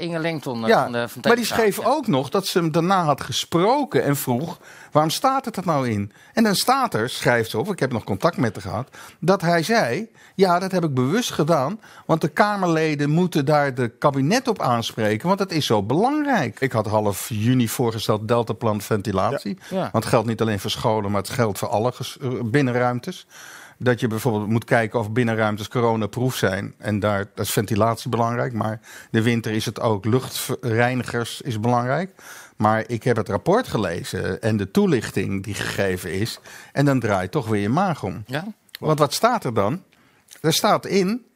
Inge 0.00 0.18
Lengton 0.18 0.66
ja, 0.66 0.82
van 0.82 0.92
de 0.92 1.08
van 1.08 1.22
Maar 1.22 1.36
die 1.36 1.44
schreef 1.44 1.80
ook 1.84 2.06
nog 2.06 2.28
dat 2.28 2.46
ze 2.46 2.58
hem 2.58 2.72
daarna 2.72 3.04
had 3.04 3.20
gesproken 3.20 4.04
en 4.04 4.16
vroeg. 4.16 4.58
Waarom 4.92 5.10
staat 5.10 5.44
het 5.44 5.56
er 5.56 5.66
nou 5.66 5.88
in? 5.88 6.12
En 6.32 6.44
dan 6.44 6.54
staat 6.54 6.94
er, 6.94 7.10
schrijft 7.10 7.50
ze 7.50 7.58
op, 7.58 7.72
ik 7.72 7.78
heb 7.78 7.92
nog 7.92 8.04
contact 8.04 8.36
met 8.36 8.54
haar 8.54 8.62
gehad, 8.62 8.88
dat 9.18 9.40
hij 9.40 9.62
zei: 9.62 9.81
Ja, 10.34 10.58
dat 10.58 10.72
heb 10.72 10.84
ik 10.84 10.94
bewust 10.94 11.30
gedaan, 11.30 11.80
want 12.06 12.20
de 12.20 12.28
Kamerleden 12.28 13.10
moeten 13.10 13.44
daar 13.44 13.74
de 13.74 13.88
kabinet 13.88 14.48
op 14.48 14.60
aanspreken, 14.60 15.26
want 15.26 15.38
dat 15.38 15.52
is 15.52 15.66
zo 15.66 15.82
belangrijk. 15.82 16.60
Ik 16.60 16.72
had 16.72 16.86
half 16.86 17.28
juni 17.28 17.68
voorgesteld 17.68 18.28
deltaplan 18.28 18.80
ventilatie. 18.80 19.58
Ja. 19.70 19.76
Ja. 19.76 19.80
Want 19.80 20.04
het 20.04 20.12
geldt 20.12 20.28
niet 20.28 20.40
alleen 20.40 20.60
voor 20.60 20.70
scholen, 20.70 21.10
maar 21.10 21.20
het 21.20 21.30
geldt 21.30 21.58
voor 21.58 21.68
alle 21.68 21.92
binnenruimtes. 22.44 23.26
dat 23.78 24.00
je 24.00 24.06
bijvoorbeeld 24.06 24.48
moet 24.48 24.64
kijken 24.64 24.98
of 24.98 25.10
binnenruimtes 25.12 25.68
coronaproof 25.68 26.34
zijn. 26.34 26.74
En 26.78 27.00
daar 27.00 27.26
dat 27.34 27.46
is 27.46 27.52
ventilatie 27.52 28.10
belangrijk. 28.10 28.52
Maar 28.52 28.80
de 29.10 29.22
winter 29.22 29.52
is 29.52 29.64
het 29.64 29.80
ook. 29.80 30.04
Luchtreinigers 30.04 31.40
is 31.40 31.60
belangrijk. 31.60 32.14
Maar 32.56 32.84
ik 32.86 33.02
heb 33.02 33.16
het 33.16 33.28
rapport 33.28 33.68
gelezen 33.68 34.42
en 34.42 34.56
de 34.56 34.70
toelichting 34.70 35.44
die 35.44 35.54
gegeven 35.54 36.12
is. 36.12 36.40
En 36.72 36.84
dan 36.84 37.00
draait 37.00 37.30
toch 37.30 37.48
weer 37.48 37.60
je 37.60 37.68
maag 37.68 38.02
om. 38.02 38.22
Ja? 38.26 38.44
Want 38.82 38.98
wat 38.98 39.14
staat 39.14 39.44
er 39.44 39.54
dan? 39.54 39.82
Er 40.40 40.52
staat 40.52 40.86
in. 40.86 41.26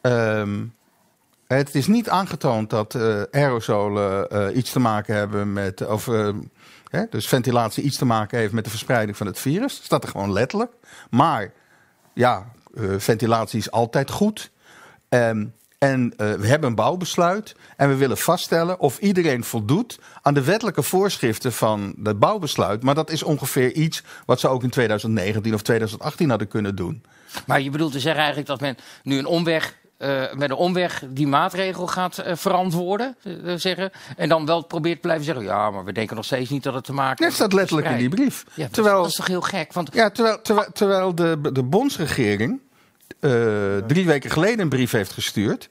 ehm, 0.00 0.64
het 1.46 1.74
is 1.74 1.86
niet 1.86 2.08
aangetoond 2.08 2.70
dat 2.70 2.94
eh, 2.94 3.22
aerosolen 3.30 4.30
eh, 4.30 4.56
iets 4.56 4.72
te 4.72 4.80
maken 4.80 5.14
hebben 5.14 5.52
met. 5.52 5.86
Of, 5.86 6.08
eh, 6.08 6.28
hè, 6.90 7.04
dus 7.10 7.28
ventilatie 7.28 7.82
iets 7.82 7.96
te 7.96 8.04
maken 8.04 8.38
heeft 8.38 8.52
met 8.52 8.64
de 8.64 8.70
verspreiding 8.70 9.16
van 9.16 9.26
het 9.26 9.38
virus. 9.38 9.76
Dat 9.76 9.84
staat 9.84 10.02
er 10.02 10.08
gewoon 10.08 10.32
letterlijk. 10.32 10.72
Maar 11.10 11.52
ja, 12.14 12.52
ventilatie 12.96 13.58
is 13.58 13.70
altijd 13.70 14.10
goed. 14.10 14.50
Ehm, 15.08 15.46
en 15.78 16.12
eh, 16.16 16.32
we 16.32 16.46
hebben 16.46 16.68
een 16.68 16.74
bouwbesluit. 16.74 17.54
En 17.76 17.88
we 17.88 17.94
willen 17.94 18.18
vaststellen 18.18 18.80
of 18.80 18.98
iedereen 18.98 19.44
voldoet 19.44 19.98
aan 20.22 20.34
de 20.34 20.44
wettelijke 20.44 20.82
voorschriften 20.82 21.52
van 21.52 21.94
het 22.02 22.18
bouwbesluit. 22.18 22.82
Maar 22.82 22.94
dat 22.94 23.10
is 23.10 23.22
ongeveer 23.22 23.72
iets 23.72 24.02
wat 24.26 24.40
ze 24.40 24.48
ook 24.48 24.62
in 24.62 24.70
2019 24.70 25.54
of 25.54 25.62
2018 25.62 26.28
hadden 26.28 26.48
kunnen 26.48 26.74
doen. 26.74 27.02
Maar 27.46 27.60
je 27.60 27.70
bedoelt 27.70 27.92
te 27.92 28.00
zeggen 28.00 28.20
eigenlijk 28.20 28.48
dat 28.48 28.60
men 28.60 28.76
nu 29.02 29.18
een 29.18 29.26
omweg, 29.26 29.76
eh, 29.96 30.32
met 30.32 30.50
een 30.50 30.56
omweg 30.56 31.02
die 31.10 31.26
maatregel 31.26 31.86
gaat 31.86 32.18
eh, 32.18 32.36
verantwoorden, 32.36 33.16
zeggen. 33.56 33.90
En 34.16 34.28
dan 34.28 34.46
wel 34.46 34.64
probeert 34.64 34.94
te 34.94 35.00
blijven 35.00 35.24
zeggen, 35.24 35.44
ja, 35.44 35.70
maar 35.70 35.84
we 35.84 35.92
denken 35.92 36.16
nog 36.16 36.24
steeds 36.24 36.50
niet 36.50 36.62
dat 36.62 36.74
het 36.74 36.84
te 36.84 36.92
maken 36.92 37.24
Dat 37.24 37.34
staat 37.34 37.52
letterlijk 37.52 37.88
in 37.88 37.96
die 37.96 38.08
brief. 38.08 38.44
Ja, 38.54 38.62
dat, 38.62 38.72
terwijl, 38.72 38.96
dat 38.96 39.06
is 39.06 39.14
toch 39.16 39.26
heel 39.26 39.40
gek? 39.40 39.72
Want 39.72 39.94
ja, 39.94 40.10
terwijl, 40.10 40.40
terwijl, 40.42 40.68
terwijl 40.72 41.14
de, 41.14 41.38
de 41.52 41.62
bondsregering 41.62 42.60
eh, 43.20 43.76
drie 43.86 44.06
weken 44.06 44.30
geleden 44.30 44.60
een 44.60 44.68
brief 44.68 44.90
heeft 44.90 45.12
gestuurd. 45.12 45.68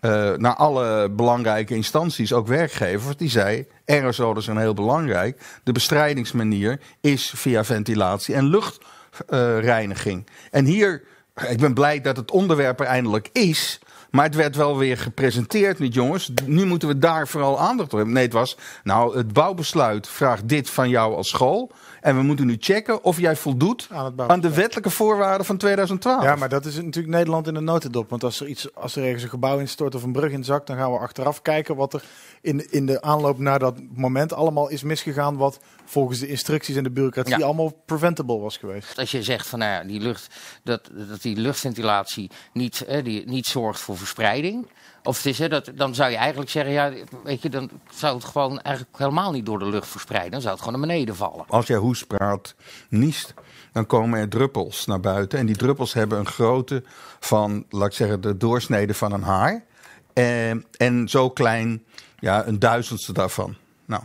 eh, 0.00 0.32
naar 0.32 0.54
alle 0.54 1.10
belangrijke 1.10 1.74
instanties, 1.74 2.32
ook 2.32 2.46
werkgevers. 2.46 3.16
Die 3.16 3.30
zei: 3.30 3.66
aerosolen 3.86 4.42
zijn 4.42 4.58
heel 4.58 4.74
belangrijk. 4.74 5.40
De 5.62 5.72
bestrijdingsmanier 5.72 6.80
is 7.00 7.32
via 7.36 7.64
ventilatie 7.64 8.34
en 8.34 8.44
luchtreiniging. 8.44 10.26
en 10.50 10.64
hier, 10.64 11.02
ik 11.48 11.58
ben 11.58 11.74
blij 11.74 12.00
dat 12.00 12.16
het 12.16 12.30
onderwerp 12.30 12.80
er 12.80 12.86
eindelijk 12.86 13.28
is. 13.32 13.80
Maar 14.14 14.24
het 14.24 14.34
werd 14.34 14.56
wel 14.56 14.78
weer 14.78 14.98
gepresenteerd, 14.98 15.78
niet 15.78 15.94
jongens. 15.94 16.32
Nu 16.46 16.64
moeten 16.64 16.88
we 16.88 16.98
daar 16.98 17.28
vooral 17.28 17.60
aandacht 17.60 17.88
voor 17.90 17.98
hebben. 17.98 18.16
Nee, 18.16 18.24
het 18.24 18.32
was, 18.32 18.56
nou, 18.82 19.16
het 19.16 19.32
bouwbesluit 19.32 20.08
vraagt 20.08 20.48
dit 20.48 20.70
van 20.70 20.88
jou 20.88 21.14
als 21.14 21.28
school. 21.28 21.72
En 22.04 22.16
we 22.16 22.22
moeten 22.22 22.46
nu 22.46 22.56
checken 22.58 23.04
of 23.04 23.20
jij 23.20 23.36
voldoet 23.36 23.88
Aan 24.16 24.40
de 24.40 24.54
wettelijke 24.54 24.90
voorwaarden 24.90 25.46
van 25.46 25.56
2012. 25.56 26.22
Ja, 26.22 26.34
maar 26.34 26.48
dat 26.48 26.64
is 26.64 26.74
natuurlijk 26.76 27.14
Nederland 27.14 27.46
in 27.46 27.54
de 27.54 27.60
notendop. 27.60 28.10
Want 28.10 28.24
als 28.24 28.40
er, 28.40 28.46
iets, 28.46 28.74
als 28.74 28.96
er 28.96 29.04
ergens 29.04 29.22
een 29.22 29.28
gebouw 29.28 29.58
instort 29.58 29.94
of 29.94 30.02
een 30.02 30.12
brug 30.12 30.30
inzakt, 30.30 30.66
dan 30.66 30.76
gaan 30.76 30.92
we 30.92 30.98
achteraf 30.98 31.42
kijken 31.42 31.76
wat 31.76 31.94
er 31.94 32.02
in, 32.40 32.70
in 32.72 32.86
de 32.86 33.02
aanloop 33.02 33.38
naar 33.38 33.58
dat 33.58 33.80
moment 33.94 34.32
allemaal 34.32 34.68
is 34.68 34.82
misgegaan. 34.82 35.36
Wat 35.36 35.58
volgens 35.84 36.18
de 36.18 36.28
instructies 36.28 36.76
en 36.76 36.82
de 36.82 36.90
bureaucratie 36.90 37.38
Ja. 37.38 37.44
allemaal 37.44 37.82
preventable 37.86 38.38
was 38.38 38.56
geweest. 38.56 38.98
als 38.98 39.10
je 39.10 39.22
zegt 39.22 39.46
van 39.46 39.58
nou 39.58 39.72
ja, 39.72 39.84
die 39.88 40.00
lucht, 40.00 40.34
dat, 40.62 40.90
dat 41.08 41.22
die 41.22 41.36
luchtventilatie 41.36 42.30
niet, 42.52 42.84
hè, 42.86 43.02
die, 43.02 43.26
niet 43.26 43.46
zorgt 43.46 43.80
voor 43.80 43.96
verspreiding. 43.96 44.66
Of 45.06 45.16
het 45.16 45.26
is, 45.26 45.38
hè, 45.38 45.48
dat, 45.48 45.70
dan 45.74 45.94
zou 45.94 46.10
je 46.10 46.16
eigenlijk 46.16 46.50
zeggen, 46.50 46.72
ja, 46.72 46.92
weet 47.24 47.42
je, 47.42 47.48
dan 47.48 47.70
zou 47.90 48.14
het 48.14 48.24
gewoon 48.24 48.60
eigenlijk 48.60 48.98
helemaal 48.98 49.32
niet 49.32 49.46
door 49.46 49.58
de 49.58 49.68
lucht 49.68 49.88
verspreiden. 49.88 50.30
Dan 50.30 50.40
zou 50.40 50.54
het 50.54 50.64
gewoon 50.64 50.80
naar 50.80 50.88
beneden 50.88 51.16
vallen. 51.16 51.44
Als 51.48 51.66
jij 51.66 51.76
hoest, 51.76 52.06
praat, 52.06 52.54
niest, 52.88 53.34
dan 53.72 53.86
komen 53.86 54.18
er 54.18 54.28
druppels 54.28 54.86
naar 54.86 55.00
buiten. 55.00 55.38
En 55.38 55.46
die 55.46 55.56
druppels 55.56 55.92
hebben 55.92 56.18
een 56.18 56.26
grootte 56.26 56.82
van, 57.20 57.64
laat 57.68 57.86
ik 57.86 57.92
zeggen, 57.92 58.20
de 58.20 58.36
doorsnede 58.36 58.94
van 58.94 59.12
een 59.12 59.22
haar. 59.22 59.64
En, 60.12 61.08
zo 61.08 61.30
klein, 61.30 61.84
ja, 62.18 62.46
een 62.46 62.58
duizendste 62.58 63.12
daarvan. 63.12 63.54
Nou, 63.84 64.02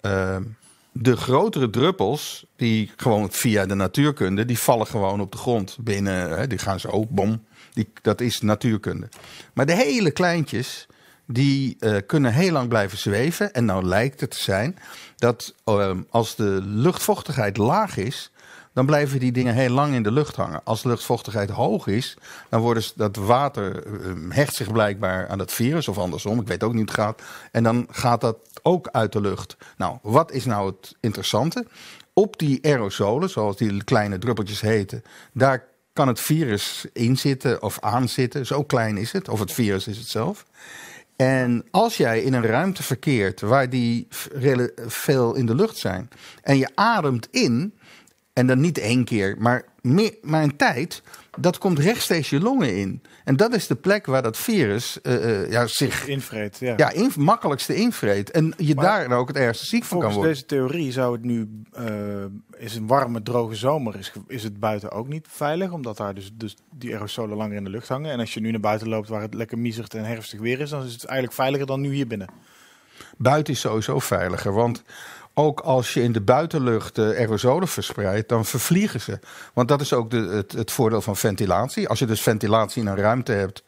ehm, 0.00 0.42
de 0.92 1.16
grotere 1.16 1.70
druppels, 1.70 2.46
die 2.56 2.90
gewoon 2.96 3.30
via 3.30 3.66
de 3.66 3.74
natuurkunde, 3.74 4.44
die 4.44 4.58
vallen 4.58 4.86
gewoon 4.86 5.20
op 5.20 5.32
de 5.32 5.38
grond 5.38 5.76
binnen. 5.80 6.38
Hè, 6.38 6.46
die 6.46 6.58
gaan 6.58 6.80
zo, 6.80 7.06
bom. 7.08 7.44
Dat 8.02 8.20
is 8.20 8.40
natuurkunde. 8.40 9.08
Maar 9.54 9.66
de 9.66 9.74
hele 9.74 10.10
kleintjes, 10.10 10.86
die 11.26 11.76
eh, 11.78 11.96
kunnen 12.06 12.32
heel 12.32 12.52
lang 12.52 12.68
blijven 12.68 12.98
zweven. 12.98 13.52
En 13.52 13.64
nou 13.64 13.84
lijkt 13.84 14.20
het 14.20 14.30
te 14.30 14.42
zijn 14.42 14.78
dat 15.16 15.54
ehm, 15.64 16.02
als 16.10 16.36
de 16.36 16.60
luchtvochtigheid 16.62 17.56
laag 17.56 17.96
is, 17.96 18.30
dan 18.72 18.86
blijven 18.86 19.18
die 19.18 19.32
dingen 19.32 19.54
heel 19.54 19.70
lang 19.70 19.94
in 19.94 20.02
de 20.02 20.12
lucht 20.12 20.36
hangen. 20.36 20.64
Als 20.64 20.82
de 20.82 20.88
luchtvochtigheid 20.88 21.50
hoog 21.50 21.86
is, 21.86 22.16
dan 22.48 22.60
wordt 22.60 22.92
dat 22.96 23.16
water 23.16 23.86
ehm, 23.86 24.30
hecht 24.30 24.54
zich 24.54 24.72
blijkbaar 24.72 25.28
aan 25.28 25.38
het 25.38 25.52
virus 25.52 25.88
of 25.88 25.98
andersom. 25.98 26.40
Ik 26.40 26.46
weet 26.46 26.62
ook 26.62 26.74
niet 26.74 26.90
hoe 26.90 26.90
het 26.90 27.00
gaat. 27.00 27.22
En 27.52 27.62
dan 27.62 27.86
gaat 27.90 28.20
dat 28.20 28.36
ook 28.62 28.88
uit 28.88 29.12
de 29.12 29.20
lucht. 29.20 29.56
Nou, 29.76 29.98
wat 30.02 30.32
is 30.32 30.44
nou 30.44 30.66
het 30.66 30.96
interessante? 31.00 31.66
Op 32.12 32.38
die 32.38 32.64
aerosolen, 32.64 33.30
zoals 33.30 33.56
die 33.56 33.84
kleine 33.84 34.18
druppeltjes 34.18 34.60
heten, 34.60 35.02
daar 35.32 35.64
kan 36.00 36.08
het 36.08 36.20
virus 36.20 36.86
in 36.92 37.16
zitten 37.16 37.62
of 37.62 37.80
aan 37.80 38.08
zitten. 38.08 38.46
Zo 38.46 38.62
klein 38.62 38.96
is 38.96 39.12
het, 39.12 39.28
of 39.28 39.40
het 39.40 39.52
virus 39.52 39.86
is 39.86 39.98
het 39.98 40.08
zelf. 40.08 40.46
En 41.16 41.64
als 41.70 41.96
jij 41.96 42.22
in 42.22 42.32
een 42.32 42.46
ruimte 42.46 42.82
verkeert 42.82 43.40
waar 43.40 43.70
die 43.70 44.06
veel 44.86 45.34
in 45.34 45.46
de 45.46 45.54
lucht 45.54 45.76
zijn 45.76 46.08
en 46.42 46.58
je 46.58 46.70
ademt 46.74 47.28
in, 47.30 47.74
en 48.32 48.46
dan 48.46 48.60
niet 48.60 48.78
één 48.78 49.04
keer, 49.04 49.36
maar, 49.38 49.64
meer, 49.80 50.14
maar 50.22 50.42
een 50.42 50.56
tijd, 50.56 51.02
dat 51.38 51.58
komt 51.58 51.78
rechtstreeks 51.78 52.30
je 52.30 52.40
longen 52.40 52.76
in. 52.76 53.02
En 53.24 53.36
dat 53.36 53.54
is 53.54 53.66
de 53.66 53.74
plek 53.74 54.06
waar 54.06 54.22
dat 54.22 54.36
virus 54.36 55.00
eh, 55.00 55.42
eh, 55.42 55.50
ja, 55.50 55.66
zich 55.66 56.08
ja. 56.58 56.74
ja, 56.76 56.90
in, 56.90 57.10
makkelijkste 57.16 57.74
invreet. 57.74 58.30
En 58.30 58.54
je 58.56 58.74
Maar 58.74 59.08
daar 59.08 59.18
ook 59.18 59.28
het 59.28 59.36
ergste 59.36 59.66
ziek 59.66 59.84
van 59.84 60.00
kan 60.00 60.12
Volgens 60.12 60.14
worden. 60.14 60.32
deze 60.32 60.46
theorie 60.46 60.92
zou 60.92 61.12
het 61.12 61.24
nu, 61.24 61.62
eh, 61.72 61.84
is 62.56 62.74
een 62.74 62.86
warme, 62.86 63.22
droge 63.22 63.54
zomer, 63.54 63.98
is, 63.98 64.12
is 64.26 64.42
het 64.42 64.60
buiten 64.60 64.90
ook 64.90 65.08
niet 65.08 65.26
veilig. 65.30 65.72
Omdat 65.72 65.96
daar 65.96 66.14
dus, 66.14 66.30
dus 66.34 66.56
die 66.70 66.92
aerosolen 66.92 67.36
langer 67.36 67.56
in 67.56 67.64
de 67.64 67.70
lucht 67.70 67.88
hangen. 67.88 68.10
En 68.10 68.20
als 68.20 68.34
je 68.34 68.40
nu 68.40 68.50
naar 68.50 68.60
buiten 68.60 68.88
loopt 68.88 69.08
waar 69.08 69.22
het 69.22 69.34
lekker 69.34 69.58
miezert 69.58 69.94
en 69.94 70.04
herfstig 70.04 70.40
weer 70.40 70.60
is, 70.60 70.70
dan 70.70 70.84
is 70.84 70.92
het 70.92 71.04
eigenlijk 71.04 71.38
veiliger 71.38 71.66
dan 71.66 71.80
nu 71.80 71.94
hier 71.94 72.06
binnen. 72.06 72.28
Buiten 73.16 73.52
is 73.52 73.60
sowieso 73.60 73.98
veiliger, 73.98 74.52
want 74.52 74.82
ook 75.34 75.60
als 75.60 75.94
je 75.94 76.02
in 76.02 76.12
de 76.12 76.20
buitenlucht 76.20 76.98
aerosolen 76.98 77.68
verspreidt, 77.68 78.28
dan 78.28 78.44
vervliegen 78.44 79.00
ze. 79.00 79.18
Want 79.54 79.68
dat 79.68 79.80
is 79.80 79.92
ook 79.92 80.10
de, 80.10 80.16
het, 80.16 80.52
het 80.52 80.70
voordeel 80.70 81.02
van 81.02 81.16
ventilatie. 81.16 81.88
Als 81.88 81.98
je 81.98 82.06
dus 82.06 82.22
ventilatie 82.22 82.82
in 82.82 82.88
een 82.88 82.96
ruimte 82.96 83.32
hebt, 83.32 83.62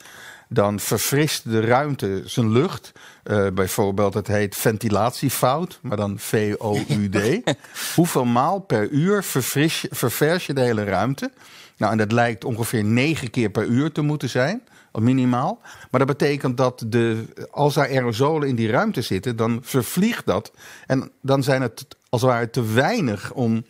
dan 0.49 0.81
verfrist 0.81 1.51
de 1.51 1.61
ruimte 1.61 2.23
zijn 2.25 2.53
lucht. 2.53 2.93
Eh, 3.23 3.47
bijvoorbeeld, 3.55 4.15
het 4.15 4.27
heet 4.27 4.57
ventilatiefout, 4.57 5.79
maar 5.83 5.97
dan 5.97 6.19
V-O-U-D. 6.19 7.41
Hoeveel 7.95 8.25
maal 8.25 8.59
per 8.59 8.89
uur 8.89 9.23
verfris 9.23 9.87
ververs 9.91 10.47
je 10.47 10.53
de 10.53 10.61
hele 10.61 10.85
ruimte? 10.85 11.31
Nou, 11.77 11.93
en 11.93 11.99
dat 11.99 12.13
lijkt 12.13 12.45
ongeveer 12.45 12.85
negen 12.85 13.31
keer 13.31 13.51
per 13.51 13.67
uur 13.67 13.93
te 13.93 14.01
moeten 14.01 14.29
zijn, 14.29 14.63
minimaal. 15.01 15.59
Maar 15.91 16.07
dat 16.07 16.19
betekent 16.19 16.57
dat 16.57 16.85
de, 16.87 17.25
als 17.51 17.77
er 17.77 17.83
aerosolen 17.89 18.49
in 18.49 18.55
die 18.57 18.71
ruimte 18.71 19.03
zitten, 19.03 19.37
dan 19.37 19.59
vervliegt 19.63 20.27
dat. 20.27 20.53
En 20.87 21.11
dan 21.21 21.43
zijn 21.43 21.63
het 21.63 21.87
als 22.09 22.21
het 22.23 22.31
ware 22.31 22.51
te 22.51 22.73
weinig 22.73 23.33
om 23.33 23.65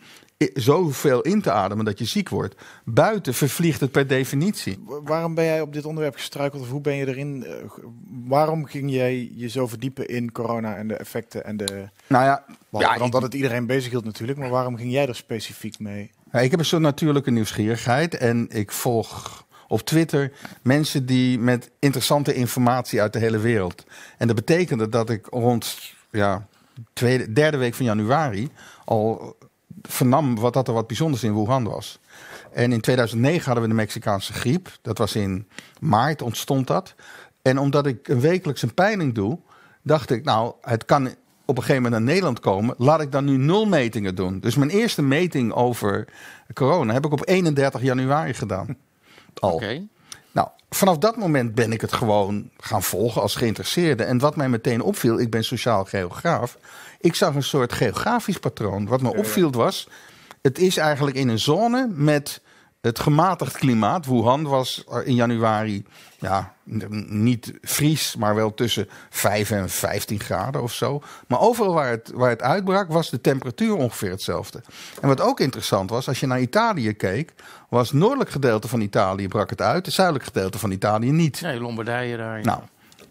zoveel 0.53 1.21
in 1.21 1.41
te 1.41 1.51
ademen 1.51 1.85
dat 1.85 1.99
je 1.99 2.05
ziek 2.05 2.29
wordt. 2.29 2.55
Buiten 2.85 3.33
vervliegt 3.33 3.79
het 3.79 3.91
per 3.91 4.07
definitie. 4.07 4.79
Wa- 4.85 5.01
Waarom 5.01 5.35
ben 5.35 5.43
jij 5.45 5.61
op 5.61 5.73
dit 5.73 5.85
onderwerp 5.85 6.15
gestruikeld 6.15 6.61
of 6.61 6.69
hoe 6.69 6.81
ben 6.81 6.95
je 6.95 7.07
erin? 7.07 7.45
eh, 7.45 7.53
waarom 8.27 8.65
ging 8.65 8.91
jij 8.91 9.31
je 9.35 9.49
zo 9.49 9.67
verdiepen 9.67 10.07
in 10.07 10.31
corona 10.31 10.75
en 10.75 10.87
de 10.87 10.95
effecten 10.95 11.45
en 11.45 11.57
de... 11.57 11.89
Nou 12.07 12.23
ja, 12.25 12.43
ja, 12.71 12.97
dan 12.97 13.05
ik- 13.05 13.11
dat 13.11 13.21
het 13.21 13.33
iedereen 13.33 13.65
bezig 13.65 13.91
hield 13.91 14.05
natuurlijk, 14.05 14.39
maar 14.39 14.49
waarom 14.49 14.77
ging 14.77 14.91
jij 14.91 15.07
er 15.07 15.15
specifiek 15.15 15.79
mee? 15.79 16.11
Ja, 16.31 16.39
ik 16.39 16.51
heb 16.51 16.59
een 16.59 16.65
soort 16.65 16.81
natuurlijke 16.81 17.31
nieuwsgierigheid 17.31 18.15
en 18.17 18.47
ik 18.49 18.71
volg 18.71 19.45
op 19.73 19.81
Twitter 19.81 20.31
mensen 20.61 21.05
die 21.05 21.39
met 21.39 21.71
interessante 21.79 22.33
informatie 22.33 23.01
uit 23.01 23.13
de 23.13 23.19
hele 23.19 23.39
wereld. 23.39 23.83
En 24.17 24.27
dat 24.27 24.35
betekende 24.35 24.89
dat 24.89 25.09
ik 25.09 25.27
rond 25.29 25.93
ja, 26.11 26.47
tweede, 26.93 27.33
derde 27.33 27.57
week 27.57 27.73
van 27.73 27.85
januari 27.85 28.49
al 28.85 29.35
vernam 29.81 30.35
wat 30.35 30.53
dat 30.53 30.67
er 30.67 30.73
wat 30.73 30.87
bijzonders 30.87 31.23
in 31.23 31.33
Wuhan 31.33 31.63
was. 31.63 31.99
En 32.51 32.71
in 32.71 32.81
2009 32.81 33.45
hadden 33.45 33.63
we 33.63 33.69
de 33.69 33.75
Mexicaanse 33.75 34.33
griep. 34.33 34.77
Dat 34.81 34.97
was 34.97 35.15
in 35.15 35.47
maart 35.79 36.21
ontstond 36.21 36.67
dat. 36.67 36.95
En 37.41 37.57
omdat 37.57 37.85
ik 37.85 38.07
wekelijks 38.07 38.61
een 38.61 38.73
peiling 38.73 39.13
doe, 39.13 39.39
dacht 39.81 40.09
ik, 40.09 40.23
nou, 40.23 40.53
het 40.61 40.85
kan 40.85 41.07
op 41.45 41.57
een 41.57 41.63
gegeven 41.63 41.81
moment 41.83 42.01
naar 42.01 42.13
Nederland 42.13 42.39
komen. 42.39 42.75
Laat 42.77 43.01
ik 43.01 43.11
dan 43.11 43.25
nu 43.25 43.37
nul 43.37 43.65
metingen 43.65 44.15
doen. 44.15 44.39
Dus 44.39 44.55
mijn 44.55 44.69
eerste 44.69 45.01
meting 45.01 45.53
over 45.53 46.07
corona 46.53 46.93
heb 46.93 47.05
ik 47.05 47.11
op 47.11 47.27
31 47.27 47.81
januari 47.81 48.33
gedaan. 48.33 48.77
Al. 49.39 49.61
Nou, 50.31 50.47
vanaf 50.69 50.97
dat 50.97 51.17
moment 51.17 51.55
ben 51.55 51.71
ik 51.71 51.81
het 51.81 51.93
gewoon 51.93 52.49
gaan 52.57 52.83
volgen 52.83 53.21
als 53.21 53.35
geïnteresseerde. 53.35 54.03
En 54.03 54.19
wat 54.19 54.35
mij 54.35 54.49
meteen 54.49 54.81
opviel, 54.81 55.19
ik 55.19 55.29
ben 55.29 55.43
sociaal 55.43 55.85
geograaf. 55.85 56.57
Ik 56.99 57.15
zag 57.15 57.35
een 57.35 57.43
soort 57.43 57.73
geografisch 57.73 58.39
patroon. 58.39 58.87
Wat 58.87 59.01
me 59.01 59.15
opviel 59.15 59.51
was, 59.51 59.87
het 60.41 60.59
is 60.59 60.77
eigenlijk 60.77 61.15
in 61.15 61.27
een 61.27 61.39
zone 61.39 61.87
met 61.91 62.41
het 62.83 62.99
gematigd 62.99 63.57
klimaat. 63.57 64.05
Wuhan 64.05 64.43
was 64.43 64.83
in 65.03 65.15
januari 65.15 65.85
ja, 66.19 66.53
niet 67.07 67.53
vries, 67.61 68.15
maar 68.15 68.35
wel 68.35 68.53
tussen 68.53 68.89
5 69.09 69.51
en 69.51 69.69
15 69.69 70.19
graden 70.19 70.61
of 70.61 70.73
zo. 70.73 71.01
Maar 71.27 71.39
overal 71.39 71.73
waar 71.73 71.89
het, 71.89 72.11
waar 72.13 72.29
het 72.29 72.41
uitbrak, 72.41 72.91
was 72.91 73.09
de 73.09 73.21
temperatuur 73.21 73.75
ongeveer 73.75 74.11
hetzelfde. 74.11 74.61
En 75.01 75.07
wat 75.07 75.21
ook 75.21 75.39
interessant 75.39 75.89
was, 75.89 76.07
als 76.07 76.19
je 76.19 76.27
naar 76.27 76.41
Italië 76.41 76.93
keek, 76.93 77.33
was 77.69 77.89
het 77.89 77.99
noordelijk 77.99 78.29
gedeelte 78.29 78.67
van 78.67 78.81
Italië 78.81 79.27
brak 79.27 79.49
het 79.49 79.61
uit, 79.61 79.85
het 79.85 79.95
zuidelijk 79.95 80.25
gedeelte 80.25 80.59
van 80.59 80.71
Italië 80.71 81.11
niet. 81.11 81.41
Nee, 81.41 81.59
Lombardije 81.59 82.17
daar. 82.17 82.37
ja. 82.37 82.43
Nou, 82.43 82.61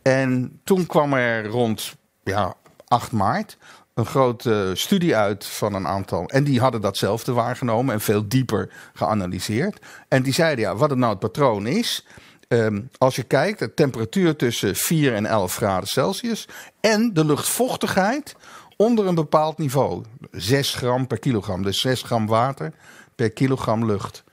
en 0.02 0.60
toen 0.64 0.86
kwam 0.86 1.12
er 1.12 1.46
rond 1.46 1.94
ja, 2.22 2.54
8 2.88 3.12
maart 3.12 3.56
een 3.94 4.06
grote 4.06 4.72
studie 4.74 5.16
uit 5.16 5.46
van 5.46 5.74
een 5.74 5.86
aantal. 5.86 6.28
En 6.28 6.44
die 6.44 6.60
hadden 6.60 6.80
datzelfde 6.80 7.32
waargenomen 7.32 7.94
en 7.94 8.00
veel 8.00 8.28
dieper 8.28 8.70
geanalyseerd. 8.92 9.78
En 10.08 10.22
die 10.22 10.32
zeiden, 10.32 10.64
ja, 10.64 10.76
wat 10.76 10.90
het 10.90 10.98
nou 10.98 11.10
het 11.10 11.20
patroon 11.20 11.66
is. 11.66 12.06
ehm, 12.48 12.80
als 12.98 13.16
je 13.16 13.22
kijkt, 13.22 13.58
de 13.58 13.74
temperatuur 13.74 14.36
tussen 14.36 14.76
4 14.76 15.14
en 15.14 15.26
11 15.26 15.56
graden 15.56 15.88
Celsius. 15.88 16.48
En 16.80 17.14
de 17.14 17.24
luchtvochtigheid 17.24 18.36
onder 18.76 19.06
een 19.06 19.14
bepaald 19.14 19.58
niveau. 19.58 20.04
6 20.30 20.74
gram 20.74 21.06
per 21.06 21.18
kilogram. 21.18 21.62
Dus 21.62 21.80
6 21.80 22.02
gram 22.02 22.26
water 22.26 22.72
per 23.14 23.30
kilogram 23.30 23.86
lucht. 23.86 24.24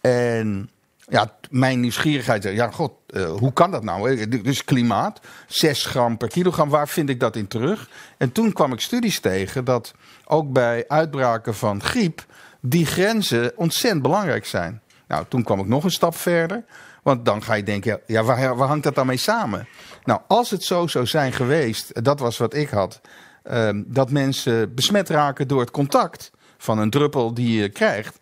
En 0.00 0.70
ja, 1.08 1.32
mijn 1.50 1.80
nieuwsgierigheid 1.80 2.42
zei, 2.42 2.54
ja 2.54 2.70
god, 2.70 2.92
eh, 3.06 3.30
hoe 3.30 3.52
kan 3.52 3.70
dat 3.70 3.82
nou? 3.82 4.16
Eh, 4.16 4.42
Dus 4.42 4.64
klimaat, 4.64 5.20
6 5.46 5.86
gram 5.86 6.16
per 6.16 6.28
kilogram, 6.28 6.68
waar 6.68 6.88
vind 6.88 7.08
ik 7.08 7.20
dat 7.20 7.36
in 7.36 7.48
terug? 7.48 7.90
En 8.18 8.32
toen 8.32 8.52
kwam 8.52 8.72
ik 8.72 8.80
studies 8.80 9.20
tegen 9.20 9.64
dat 9.64 9.94
ook 10.24 10.52
bij 10.52 10.84
uitbraken 10.88 11.54
van 11.54 11.82
griep 11.82 12.24
die 12.60 12.86
grenzen 12.86 13.52
ontzettend 13.56 14.02
belangrijk 14.02 14.46
zijn. 14.46 14.82
Nou, 15.08 15.24
toen 15.28 15.42
kwam 15.42 15.58
ik 15.58 15.66
nog 15.66 15.84
een 15.84 15.90
stap 15.90 16.16
verder, 16.16 16.64
want 17.02 17.24
dan 17.24 17.42
ga 17.42 17.54
je 17.54 17.62
denken, 17.62 18.00
ja, 18.06 18.22
waar, 18.22 18.56
waar 18.56 18.68
hangt 18.68 18.84
dat 18.84 18.94
dan 18.94 19.06
mee 19.06 19.16
samen? 19.16 19.68
Nou, 20.04 20.20
als 20.26 20.50
het 20.50 20.62
zo 20.64 20.86
zou 20.86 21.06
zijn 21.06 21.32
geweest, 21.32 22.04
dat 22.04 22.20
was 22.20 22.38
wat 22.38 22.54
ik 22.54 22.68
had, 22.68 23.00
ehm, 23.42 23.82
dat 23.86 24.10
mensen 24.10 24.74
besmet 24.74 25.08
raken 25.08 25.48
door 25.48 25.60
het 25.60 25.70
contact 25.70 26.30
van 26.58 26.78
een 26.78 26.90
druppel 26.90 27.34
die 27.34 27.60
je 27.60 27.68
krijgt. 27.68 28.18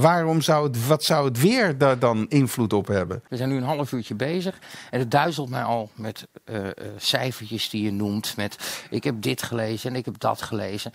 Waarom 0.00 0.40
zou 0.40 0.66
het, 0.66 0.86
wat 0.86 1.04
zou 1.04 1.24
het 1.24 1.40
weer 1.40 1.78
daar 1.78 1.98
dan 1.98 2.26
invloed 2.28 2.72
op 2.72 2.86
hebben? 2.86 3.22
We 3.28 3.36
zijn 3.36 3.48
nu 3.48 3.56
een 3.56 3.62
half 3.62 3.92
uurtje 3.92 4.14
bezig 4.14 4.58
en 4.90 4.98
het 4.98 5.10
duizelt 5.10 5.50
mij 5.50 5.62
al 5.62 5.90
met 5.94 6.26
eh, 6.44 6.66
eh, 6.66 6.72
cijfertjes 6.96 7.70
die 7.70 7.82
je 7.82 7.92
noemt. 7.92 8.36
Met 8.36 8.84
ik 8.90 9.04
heb 9.04 9.22
dit 9.22 9.42
gelezen 9.42 9.90
en 9.90 9.96
ik 9.96 10.04
heb 10.04 10.18
dat 10.18 10.42
gelezen. 10.42 10.92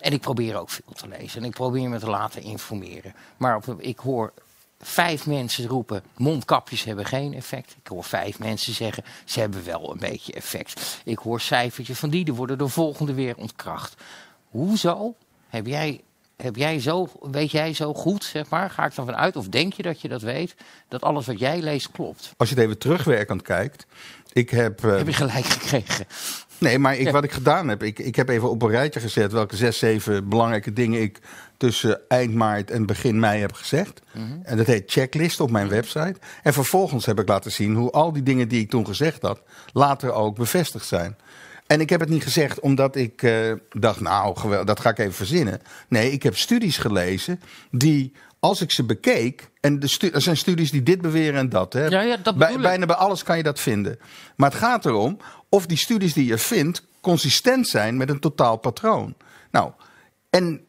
En 0.00 0.12
ik 0.12 0.20
probeer 0.20 0.56
ook 0.60 0.70
veel 0.70 0.92
te 0.92 1.08
lezen 1.08 1.40
en 1.40 1.46
ik 1.46 1.54
probeer 1.54 1.88
me 1.88 1.98
te 1.98 2.10
laten 2.10 2.42
informeren. 2.42 3.14
Maar 3.36 3.56
op, 3.56 3.76
ik 3.78 3.98
hoor 3.98 4.32
vijf 4.80 5.26
mensen 5.26 5.66
roepen 5.66 6.02
mondkapjes 6.16 6.84
hebben 6.84 7.04
geen 7.04 7.34
effect. 7.34 7.76
Ik 7.82 7.88
hoor 7.88 8.04
vijf 8.04 8.38
mensen 8.38 8.74
zeggen 8.74 9.04
ze 9.24 9.40
hebben 9.40 9.64
wel 9.64 9.90
een 9.90 9.98
beetje 9.98 10.32
effect. 10.32 11.00
Ik 11.04 11.18
hoor 11.18 11.40
cijfertjes 11.40 11.98
van 11.98 12.10
die, 12.10 12.24
die 12.24 12.34
worden 12.34 12.58
de 12.58 12.68
volgende 12.68 13.14
weer 13.14 13.36
ontkracht. 13.36 13.94
Hoezo 14.50 15.14
heb 15.48 15.66
jij 15.66 16.00
heb 16.36 16.56
jij 16.56 16.80
zo, 16.80 17.08
weet 17.20 17.50
jij 17.50 17.74
zo 17.74 17.94
goed, 17.94 18.24
zeg 18.24 18.48
maar, 18.48 18.70
ga 18.70 18.86
ik 18.86 18.94
dan 18.94 19.04
vanuit, 19.06 19.36
of 19.36 19.48
denk 19.48 19.72
je 19.72 19.82
dat 19.82 20.00
je 20.00 20.08
dat 20.08 20.22
weet, 20.22 20.54
dat 20.88 21.02
alles 21.02 21.26
wat 21.26 21.38
jij 21.38 21.60
leest 21.60 21.90
klopt? 21.90 22.32
Als 22.36 22.48
je 22.48 22.54
het 22.54 22.64
even 22.64 22.78
terugwerkend 22.78 23.42
kijkt. 23.42 23.86
Ik 24.32 24.50
heb. 24.50 24.84
eh, 24.84 24.96
Heb 24.96 25.06
je 25.06 25.12
gelijk 25.12 25.44
gekregen? 25.46 26.06
Nee, 26.58 26.78
maar 26.78 26.96
ik, 26.96 27.10
wat 27.10 27.24
ik 27.24 27.32
gedaan 27.32 27.68
heb, 27.68 27.82
ik, 27.82 27.98
ik 27.98 28.16
heb 28.16 28.28
even 28.28 28.50
op 28.50 28.62
een 28.62 28.70
rijtje 28.70 29.00
gezet 29.00 29.32
welke 29.32 29.56
zes, 29.56 29.78
zeven 29.78 30.28
belangrijke 30.28 30.72
dingen 30.72 31.00
ik 31.02 31.18
tussen 31.56 32.00
eind 32.08 32.34
maart 32.34 32.70
en 32.70 32.86
begin 32.86 33.18
mei 33.20 33.40
heb 33.40 33.52
gezegd. 33.52 34.00
En 34.42 34.56
dat 34.56 34.66
heet 34.66 34.90
checklist 34.90 35.40
op 35.40 35.50
mijn 35.50 35.68
website. 35.68 36.14
En 36.42 36.52
vervolgens 36.52 37.06
heb 37.06 37.20
ik 37.20 37.28
laten 37.28 37.52
zien 37.52 37.74
hoe 37.74 37.90
al 37.90 38.12
die 38.12 38.22
dingen 38.22 38.48
die 38.48 38.60
ik 38.60 38.70
toen 38.70 38.86
gezegd 38.86 39.22
had, 39.22 39.40
later 39.72 40.12
ook 40.12 40.36
bevestigd 40.36 40.86
zijn. 40.86 41.16
En 41.66 41.80
ik 41.80 41.90
heb 41.90 42.00
het 42.00 42.08
niet 42.08 42.22
gezegd 42.22 42.60
omdat 42.60 42.96
ik 42.96 43.22
eh, 43.22 43.52
dacht, 43.70 44.00
nou, 44.00 44.36
gewel- 44.36 44.64
dat 44.64 44.80
ga 44.80 44.90
ik 44.90 44.98
even 44.98 45.12
verzinnen. 45.12 45.60
Nee, 45.88 46.10
ik 46.12 46.22
heb 46.22 46.36
studies 46.36 46.78
gelezen 46.78 47.40
die, 47.70 48.12
als 48.40 48.60
ik 48.60 48.72
ze 48.72 48.84
bekeek, 48.84 49.50
en 49.60 49.78
de 49.80 50.10
er 50.12 50.22
zijn 50.22 50.36
studies 50.36 50.70
die 50.70 50.82
dit 50.82 51.00
beweren 51.00 51.38
en 51.40 51.48
dat. 51.48 51.72
Hè. 51.72 51.86
Ja, 51.86 52.00
ja, 52.00 52.16
dat 52.16 52.36
Bij- 52.36 52.58
bijna 52.58 52.86
bij 52.86 52.96
alles 52.96 53.22
kan 53.22 53.36
je 53.36 53.42
dat 53.42 53.60
vinden. 53.60 53.98
Maar 54.36 54.50
het 54.50 54.58
gaat 54.58 54.86
erom 54.86 55.18
of 55.48 55.66
die 55.66 55.78
studies 55.78 56.12
die 56.12 56.26
je 56.26 56.38
vindt 56.38 56.82
consistent 57.00 57.68
zijn 57.68 57.96
met 57.96 58.10
een 58.10 58.20
totaal 58.20 58.56
patroon. 58.56 59.14
Nou, 59.50 59.70
en 60.30 60.66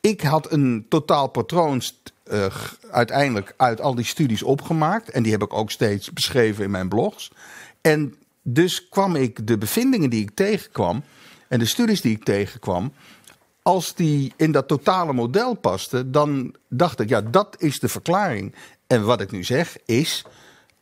ik 0.00 0.20
had 0.20 0.52
een 0.52 0.86
totaal 0.88 1.28
patroon 1.28 1.82
eh, 2.24 2.46
uiteindelijk 2.90 3.54
uit 3.56 3.80
al 3.80 3.94
die 3.94 4.04
studies 4.04 4.42
opgemaakt. 4.42 5.10
En 5.10 5.22
die 5.22 5.32
heb 5.32 5.42
ik 5.42 5.52
ook 5.52 5.70
steeds 5.70 6.12
beschreven 6.12 6.64
in 6.64 6.70
mijn 6.70 6.88
blogs. 6.88 7.30
En 7.80 8.14
dus 8.42 8.88
kwam 8.88 9.16
ik 9.16 9.46
de 9.46 9.58
bevindingen 9.58 10.10
die 10.10 10.22
ik 10.22 10.30
tegenkwam 10.34 11.02
en 11.48 11.58
de 11.58 11.64
studies 11.64 12.00
die 12.00 12.16
ik 12.16 12.24
tegenkwam. 12.24 12.92
Als 13.62 13.94
die 13.94 14.32
in 14.36 14.52
dat 14.52 14.68
totale 14.68 15.12
model 15.12 15.54
pasten, 15.54 16.12
dan 16.12 16.54
dacht 16.68 17.00
ik, 17.00 17.08
ja, 17.08 17.20
dat 17.20 17.56
is 17.58 17.80
de 17.80 17.88
verklaring. 17.88 18.54
En 18.86 19.04
wat 19.04 19.20
ik 19.20 19.30
nu 19.30 19.44
zeg 19.44 19.76
is, 19.84 20.24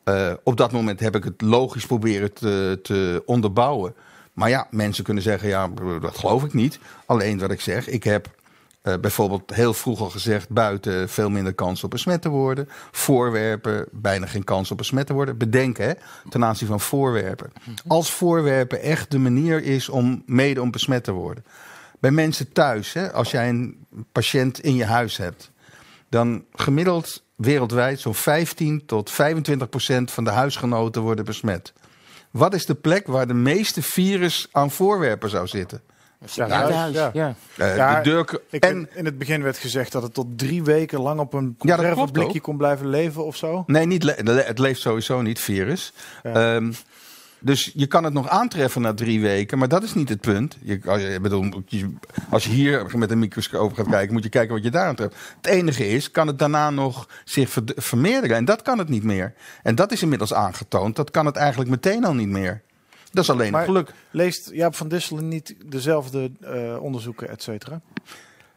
eh, 0.04 0.32
op 0.42 0.56
dat 0.56 0.72
moment 0.72 1.00
heb 1.00 1.16
ik 1.16 1.24
het 1.24 1.40
logisch 1.40 1.86
proberen 1.86 2.32
te, 2.32 2.78
te 2.82 3.22
onderbouwen. 3.26 3.94
Maar 4.32 4.48
ja, 4.48 4.66
mensen 4.70 5.04
kunnen 5.04 5.22
zeggen, 5.22 5.48
ja, 5.48 5.68
dat 6.00 6.18
geloof 6.18 6.44
ik 6.44 6.52
niet. 6.52 6.78
Alleen 7.06 7.38
wat 7.38 7.50
ik 7.50 7.60
zeg, 7.60 7.88
ik 7.88 8.04
heb 8.04 8.39
eh, 8.82 8.94
bijvoorbeeld 9.00 9.54
heel 9.54 9.74
vroeg 9.74 10.00
al 10.00 10.10
gezegd... 10.10 10.48
buiten 10.48 11.08
veel 11.08 11.30
minder 11.30 11.54
kans 11.54 11.84
op 11.84 11.90
besmet 11.90 12.22
te 12.22 12.28
worden. 12.28 12.68
Voorwerpen, 12.90 13.86
bijna 13.92 14.26
geen 14.26 14.44
kans 14.44 14.70
op 14.70 14.76
besmet 14.76 15.06
te 15.06 15.12
worden. 15.12 15.38
Bedenken, 15.38 15.84
hè, 15.84 15.92
ten 16.28 16.44
aanzien 16.44 16.68
van 16.68 16.80
voorwerpen. 16.80 17.52
Als 17.86 18.10
voorwerpen 18.10 18.82
echt 18.82 19.10
de 19.10 19.18
manier 19.18 19.62
is 19.62 19.88
om 19.88 20.22
mede 20.26 20.60
om 20.60 20.70
besmet 20.70 21.04
te 21.04 21.12
worden. 21.12 21.44
Bij 21.98 22.10
mensen 22.10 22.52
thuis, 22.52 22.92
hè, 22.92 23.12
als 23.12 23.30
jij 23.30 23.48
een 23.48 23.86
patiënt 24.12 24.60
in 24.60 24.74
je 24.74 24.84
huis 24.84 25.16
hebt... 25.16 25.50
dan 26.08 26.44
gemiddeld 26.52 27.22
wereldwijd 27.36 28.00
zo'n 28.00 28.14
15 28.14 28.86
tot 28.86 29.10
25 29.10 29.68
procent 29.68 30.10
van 30.10 30.24
de 30.24 30.30
huisgenoten 30.30 31.02
worden 31.02 31.24
besmet. 31.24 31.72
Wat 32.30 32.54
is 32.54 32.66
de 32.66 32.74
plek 32.74 33.06
waar 33.06 33.26
de 33.26 33.34
meeste 33.34 33.82
virus 33.82 34.48
aan 34.52 34.70
voorwerpen 34.70 35.30
zou 35.30 35.46
zitten? 35.46 35.82
Ja, 36.26 36.46
Ja, 36.46 36.48
thuis, 36.48 36.74
thuis, 36.74 36.94
ja. 36.94 37.10
ja. 37.12 37.34
Eh, 37.56 37.76
Ja, 37.76 38.00
de 38.00 38.10
deur, 38.10 38.40
Ik 38.50 38.64
en 38.64 38.88
in 38.94 39.04
het 39.04 39.18
begin 39.18 39.42
werd 39.42 39.58
gezegd 39.58 39.92
dat 39.92 40.02
het 40.02 40.14
tot 40.14 40.26
drie 40.38 40.62
weken 40.62 41.00
lang 41.00 41.20
op 41.20 41.32
een 41.32 41.54
conserveblikje 41.58 42.36
ook. 42.36 42.42
kon 42.42 42.56
blijven 42.56 42.88
leven 42.88 43.24
of 43.24 43.36
zo. 43.36 43.64
Nee, 43.66 43.86
niet 43.86 44.02
le- 44.02 44.14
le- 44.22 44.42
het 44.42 44.58
leeft 44.58 44.80
sowieso 44.80 45.22
niet, 45.22 45.40
virus. 45.40 45.92
Ja. 46.22 46.54
Ehm, 46.56 46.72
dus 47.38 47.70
je 47.74 47.86
kan 47.86 48.04
het 48.04 48.12
nog 48.12 48.28
aantreffen 48.28 48.82
na 48.82 48.94
drie 48.94 49.20
weken, 49.20 49.58
maar 49.58 49.68
dat 49.68 49.82
is 49.82 49.94
niet 49.94 50.08
het 50.08 50.20
punt. 50.20 50.56
Je, 50.62 50.80
als, 50.86 51.00
je, 51.00 51.08
ik 51.08 51.22
bedoel, 51.22 51.62
je- 51.66 51.94
als 52.30 52.44
je 52.44 52.50
hier 52.50 52.86
met 52.98 53.10
een 53.10 53.18
microscoop 53.18 53.72
gaat 53.74 53.88
kijken, 53.88 54.12
moet 54.12 54.22
je 54.22 54.28
kijken 54.28 54.54
wat 54.54 54.64
je 54.64 54.70
daar 54.70 54.86
aantreft. 54.86 55.14
Het 55.36 55.46
enige 55.46 55.88
is, 55.88 56.10
kan 56.10 56.26
het 56.26 56.38
daarna 56.38 56.70
nog 56.70 57.08
zich 57.24 57.56
vermeerderen? 57.76 58.36
En 58.36 58.44
dat 58.44 58.62
kan 58.62 58.78
het 58.78 58.88
niet 58.88 59.04
meer. 59.04 59.34
En 59.62 59.74
dat 59.74 59.92
is 59.92 60.02
inmiddels 60.02 60.34
aangetoond. 60.34 60.96
Dat 60.96 61.10
kan 61.10 61.26
het 61.26 61.36
eigenlijk 61.36 61.70
meteen 61.70 62.04
al 62.04 62.14
niet 62.14 62.28
meer. 62.28 62.62
Dat 63.10 63.24
is 63.24 63.30
alleen 63.30 63.52
Maar- 63.52 63.60
een 63.60 63.66
geluk. 63.66 63.92
Leest 64.10 64.50
Jaap 64.52 64.74
van 64.74 64.88
Disselen 64.88 65.28
niet 65.28 65.54
dezelfde 65.66 66.30
eh, 66.40 66.82
onderzoeken, 66.82 67.28
et 67.28 67.42
cetera? 67.42 67.80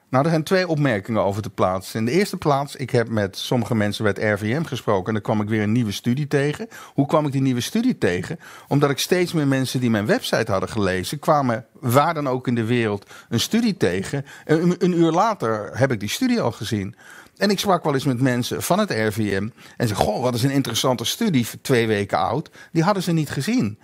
Nou, 0.09 0.25
er 0.25 0.31
zijn 0.31 0.43
twee 0.43 0.67
opmerkingen 0.67 1.23
over 1.23 1.41
te 1.41 1.49
plaatsen. 1.49 1.99
In 1.99 2.05
de 2.05 2.11
eerste 2.11 2.37
plaats, 2.37 2.75
ik 2.75 2.89
heb 2.89 3.09
met 3.09 3.37
sommige 3.37 3.75
mensen 3.75 4.03
bij 4.03 4.13
het 4.17 4.39
RVM 4.41 4.63
gesproken 4.63 5.07
en 5.07 5.13
dan 5.13 5.21
kwam 5.21 5.41
ik 5.41 5.49
weer 5.49 5.61
een 5.61 5.71
nieuwe 5.71 5.91
studie 5.91 6.27
tegen. 6.27 6.67
Hoe 6.93 7.07
kwam 7.07 7.25
ik 7.25 7.31
die 7.31 7.41
nieuwe 7.41 7.61
studie 7.61 7.97
tegen? 7.97 8.39
Omdat 8.67 8.89
ik 8.89 8.97
steeds 8.99 9.33
meer 9.33 9.47
mensen 9.47 9.79
die 9.79 9.89
mijn 9.89 10.05
website 10.05 10.51
hadden 10.51 10.69
gelezen, 10.69 11.19
kwamen 11.19 11.65
waar 11.79 12.13
dan 12.13 12.27
ook 12.27 12.47
in 12.47 12.55
de 12.55 12.65
wereld 12.65 13.09
een 13.29 13.39
studie 13.39 13.77
tegen. 13.77 14.25
En 14.45 14.61
een, 14.61 14.75
een 14.77 14.97
uur 14.97 15.11
later 15.11 15.77
heb 15.77 15.91
ik 15.91 15.99
die 15.99 16.09
studie 16.09 16.41
al 16.41 16.51
gezien. 16.51 16.95
En 17.37 17.49
ik 17.49 17.59
sprak 17.59 17.83
wel 17.83 17.93
eens 17.93 18.05
met 18.05 18.21
mensen 18.21 18.61
van 18.61 18.79
het 18.79 18.89
RVM 18.91 19.49
en 19.77 19.87
ze, 19.87 19.95
goh, 19.95 20.21
wat 20.21 20.35
is 20.35 20.43
een 20.43 20.49
interessante 20.51 21.05
studie, 21.05 21.47
twee 21.61 21.87
weken 21.87 22.17
oud. 22.17 22.49
Die 22.71 22.83
hadden 22.83 23.03
ze 23.03 23.11
niet 23.11 23.29
gezien. 23.29 23.79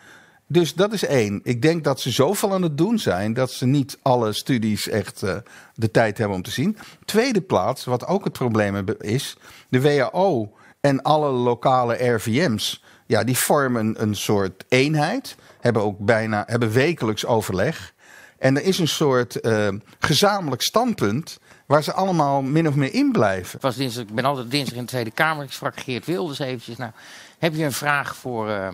Dus 0.52 0.74
dat 0.74 0.94
is 0.94 1.06
één. 1.06 1.40
Ik 1.44 1.62
denk 1.62 1.84
dat 1.84 2.00
ze 2.00 2.10
zoveel 2.10 2.54
aan 2.54 2.62
het 2.62 2.78
doen 2.78 3.00
zijn 3.00 3.34
dat 3.34 3.52
ze 3.52 3.66
niet 3.66 3.98
alle 4.02 4.34
studies 4.34 4.88
echt 4.88 5.24
eh, 5.24 5.36
de 5.76 5.92
tijd 5.92 6.18
hebben 6.18 6.36
om 6.38 6.44
te 6.44 6.52
zien. 6.52 6.78
Tweede 7.06 7.42
plaats, 7.42 7.86
wat 7.86 8.06
ook 8.06 8.24
het 8.24 8.34
probleem 8.34 8.86
is, 9.00 9.38
de 9.70 9.82
WHO 9.82 10.54
en 10.82 11.02
alle 11.02 11.30
lokale 11.30 12.14
RVM's, 12.14 12.84
ja, 13.06 13.24
die 13.24 13.38
vormen 13.38 14.02
een 14.02 14.16
soort 14.16 14.64
eenheid, 14.68 15.36
hebben 15.60 15.82
ook 15.82 16.00
bijna, 16.00 16.44
hebben 16.48 16.72
wekelijks 16.72 17.26
overleg. 17.26 17.94
En 18.38 18.58
er 18.58 18.64
is 18.64 18.80
een 18.80 18.88
soort 18.88 19.40
eh, 19.40 19.68
gezamenlijk 20.00 20.62
standpunt 20.62 21.40
waar 21.66 21.84
ze 21.84 21.94
allemaal 21.94 22.42
min 22.42 22.68
of 22.68 22.76
meer 22.76 22.94
in 22.94 23.12
blijven. 23.12 23.60
Ik 23.80 24.14
ben 24.14 24.26
altijd 24.26 24.52
dinsdag 24.52 24.78
in 24.78 24.84
de 24.84 24.90
Tweede 24.90 25.12
Kamer. 25.12 25.44
Ik 25.44 25.52
sprak 25.52 25.80
Geert 25.80 26.06
Wilders 26.06 26.40
eventjes. 26.40 26.78
Nou, 26.78 26.92
heb 27.40 27.56
je 27.56 27.64
een 27.64 27.72
vraag 27.72 28.16
voor, 28.16 28.50
eh, 28.50 28.68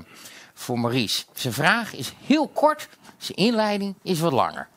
voor 0.56 0.80
Maurice? 0.80 1.24
Zijn 1.34 1.54
vraag 1.54 1.96
is 1.96 2.13
heel 2.26 2.48
kort. 2.48 2.89
Zijn 3.18 3.38
inleiding 3.38 3.96
is 4.04 4.20
wat 4.20 4.32
langer. 4.32 4.68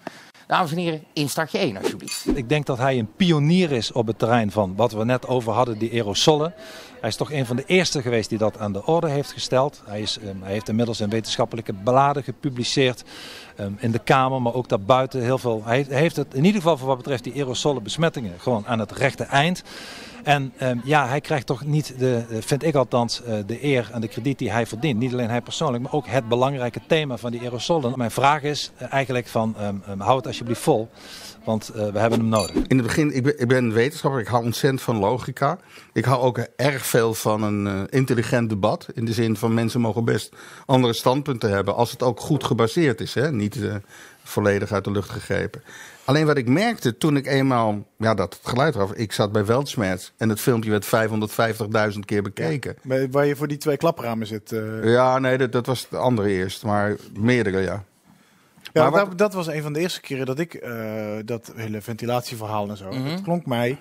Dames 0.47 0.71
en 0.71 0.77
heren, 0.77 1.05
instartje 1.13 1.59
1 1.59 1.77
alsjeblieft. 1.77 2.37
Ik 2.37 2.49
denk 2.49 2.67
dat 2.67 2.79
hij 2.79 2.99
een 2.99 3.13
pionier 3.17 3.73
is 3.73 3.93
op 3.93 4.07
het 4.07 4.19
terrein 4.19 4.51
van 4.51 4.77
wat 4.77 4.93
we 4.93 5.05
net 5.05 5.27
over 5.27 5.53
hadden, 5.53 5.79
die 5.79 5.93
aerosolen. 5.93 6.55
Hij 7.01 7.09
is 7.09 7.17
toch 7.17 7.33
een 7.33 7.47
van 7.47 7.57
de 7.57 7.65
eerste 7.67 8.03
geweest 8.03 8.29
die 8.29 8.39
dat 8.39 8.59
aan 8.59 8.73
de 8.73 8.87
orde 8.87 9.09
heeft 9.09 9.33
gesteld. 9.33 9.83
Hij, 9.87 10.01
is, 10.01 10.19
um, 10.25 10.43
hij 10.43 10.53
heeft 10.53 10.69
inmiddels 10.69 11.01
in 11.01 11.09
wetenschappelijke 11.09 11.73
bladen 11.73 12.23
gepubliceerd. 12.23 13.05
Um, 13.61 13.77
in 13.81 13.91
de 13.91 13.99
Kamer, 13.99 14.43
maar 14.43 14.55
ook 14.55 14.69
daarbuiten 14.69 15.23
heel 15.23 15.39
veel. 15.39 15.63
Hij 15.65 15.87
heeft 15.89 16.17
het 16.17 16.35
in 16.35 16.45
ieder 16.45 16.61
geval 16.61 16.77
voor 16.77 16.89
wat 16.89 16.97
betreft 16.97 17.25
die 17.25 17.35
aerosolen 17.35 17.83
besmettingen 17.83 18.41
gewoon 18.41 18.67
aan 18.67 18.79
het 18.79 18.93
rechte 18.93 19.25
eind. 19.25 19.63
En 20.29 20.53
um, 20.63 20.81
ja, 20.85 21.09
hij 21.09 21.21
krijgt 21.21 21.47
toch 21.47 21.65
niet, 21.65 21.95
de, 21.99 22.25
vind 22.41 22.63
ik 22.63 22.75
althans, 22.75 23.23
uh, 23.23 23.35
de 23.47 23.65
eer 23.65 23.91
en 23.93 24.01
de 24.01 24.09
krediet 24.09 24.39
die 24.39 24.51
hij 24.51 24.67
verdient. 24.67 24.99
Niet 24.99 25.13
alleen 25.13 25.29
hij 25.29 25.41
persoonlijk, 25.41 25.83
maar 25.83 25.93
ook 25.93 26.07
het 26.07 26.29
belangrijke 26.29 26.81
thema 26.87 27.17
van 27.17 27.31
die 27.31 27.41
aerosolen. 27.41 27.93
Mijn 27.97 28.11
vraag 28.11 28.43
is 28.43 28.73
uh, 28.83 28.93
eigenlijk 28.93 29.27
van, 29.27 29.57
um, 29.61 29.83
um, 29.91 30.01
hou 30.01 30.17
het 30.17 30.27
alsjeblieft 30.27 30.61
vol, 30.61 30.89
want 31.45 31.71
we 31.75 31.99
hebben 31.99 32.19
hem 32.19 32.29
nodig. 32.29 32.55
In 32.55 32.77
het 32.77 32.87
begin, 32.87 33.15
ik 33.17 33.23
ben, 33.23 33.41
ik 33.41 33.49
ben 33.49 33.73
wetenschapper, 33.73 34.21
ik 34.21 34.27
hou 34.27 34.45
ontzettend 34.45 34.83
van 34.83 34.97
logica. 34.97 35.59
Ik 35.93 36.05
hou 36.05 36.21
ook 36.21 36.39
erg 36.57 36.87
veel 36.87 37.15
van 37.15 37.43
een 37.43 37.89
intelligent 37.89 38.49
debat. 38.49 38.87
In 38.95 39.05
de 39.05 39.13
zin 39.13 39.37
van 39.37 39.55
mensen 39.55 39.81
mogen 39.81 40.05
best 40.05 40.37
andere 40.67 40.93
standpunten 40.93 41.51
hebben, 41.51 41.75
als 41.75 41.91
het 41.91 42.03
ook 42.03 42.21
goed 42.21 42.45
gebaseerd 42.45 43.01
is. 43.01 43.15
Hè? 43.15 43.33
Niet 43.33 43.59
volledig 44.23 44.73
uit 44.73 44.85
de 44.85 44.91
lucht 44.91 45.11
gegrepen. 45.11 45.63
Alleen 46.09 46.27
wat 46.27 46.37
ik 46.37 46.49
merkte 46.49 46.97
toen 46.97 47.17
ik 47.17 47.27
eenmaal, 47.27 47.87
ja, 47.99 48.15
dat 48.15 48.35
het 48.35 48.49
geluid 48.49 48.75
eraf. 48.75 48.93
Ik 48.93 49.13
zat 49.13 49.33
bij 49.33 49.45
Weltschmerz 49.45 50.11
en 50.17 50.29
het 50.29 50.41
filmpje 50.41 50.71
werd 50.71 50.87
550.000 51.93 51.99
keer 52.05 52.23
bekeken. 52.23 52.77
Ja, 52.83 53.09
waar 53.09 53.27
je 53.27 53.37
voor 53.37 53.49
die 53.49 53.57
twee 53.57 53.77
klapramen 53.77 54.27
zit. 54.27 54.53
Uh... 54.53 54.93
Ja, 54.93 55.19
nee, 55.19 55.39
dat, 55.39 55.53
dat 55.53 55.67
was 55.67 55.89
de 55.89 55.97
andere 55.97 56.29
eerst, 56.29 56.65
maar 56.65 56.97
meerdere, 57.19 57.61
ja. 57.61 57.85
Ja, 58.73 58.83
maar 58.83 58.91
wat... 58.91 59.09
dat, 59.09 59.19
dat, 59.19 59.35
was 59.35 59.47
een 59.47 59.63
van 59.63 59.73
de 59.73 59.81
eerste 59.81 60.01
keren 60.01 60.27
dat 60.27 60.39
ik 60.39 60.55
uh, 60.55 61.17
dat 61.25 61.53
hele 61.57 61.81
ventilatieverhaal 61.81 62.69
en 62.69 62.77
zo. 62.77 62.91
Mm 62.91 63.03
-hmm. 63.03 63.09
Dat 63.09 63.23
klonk 63.23 63.47
mij. 63.47 63.79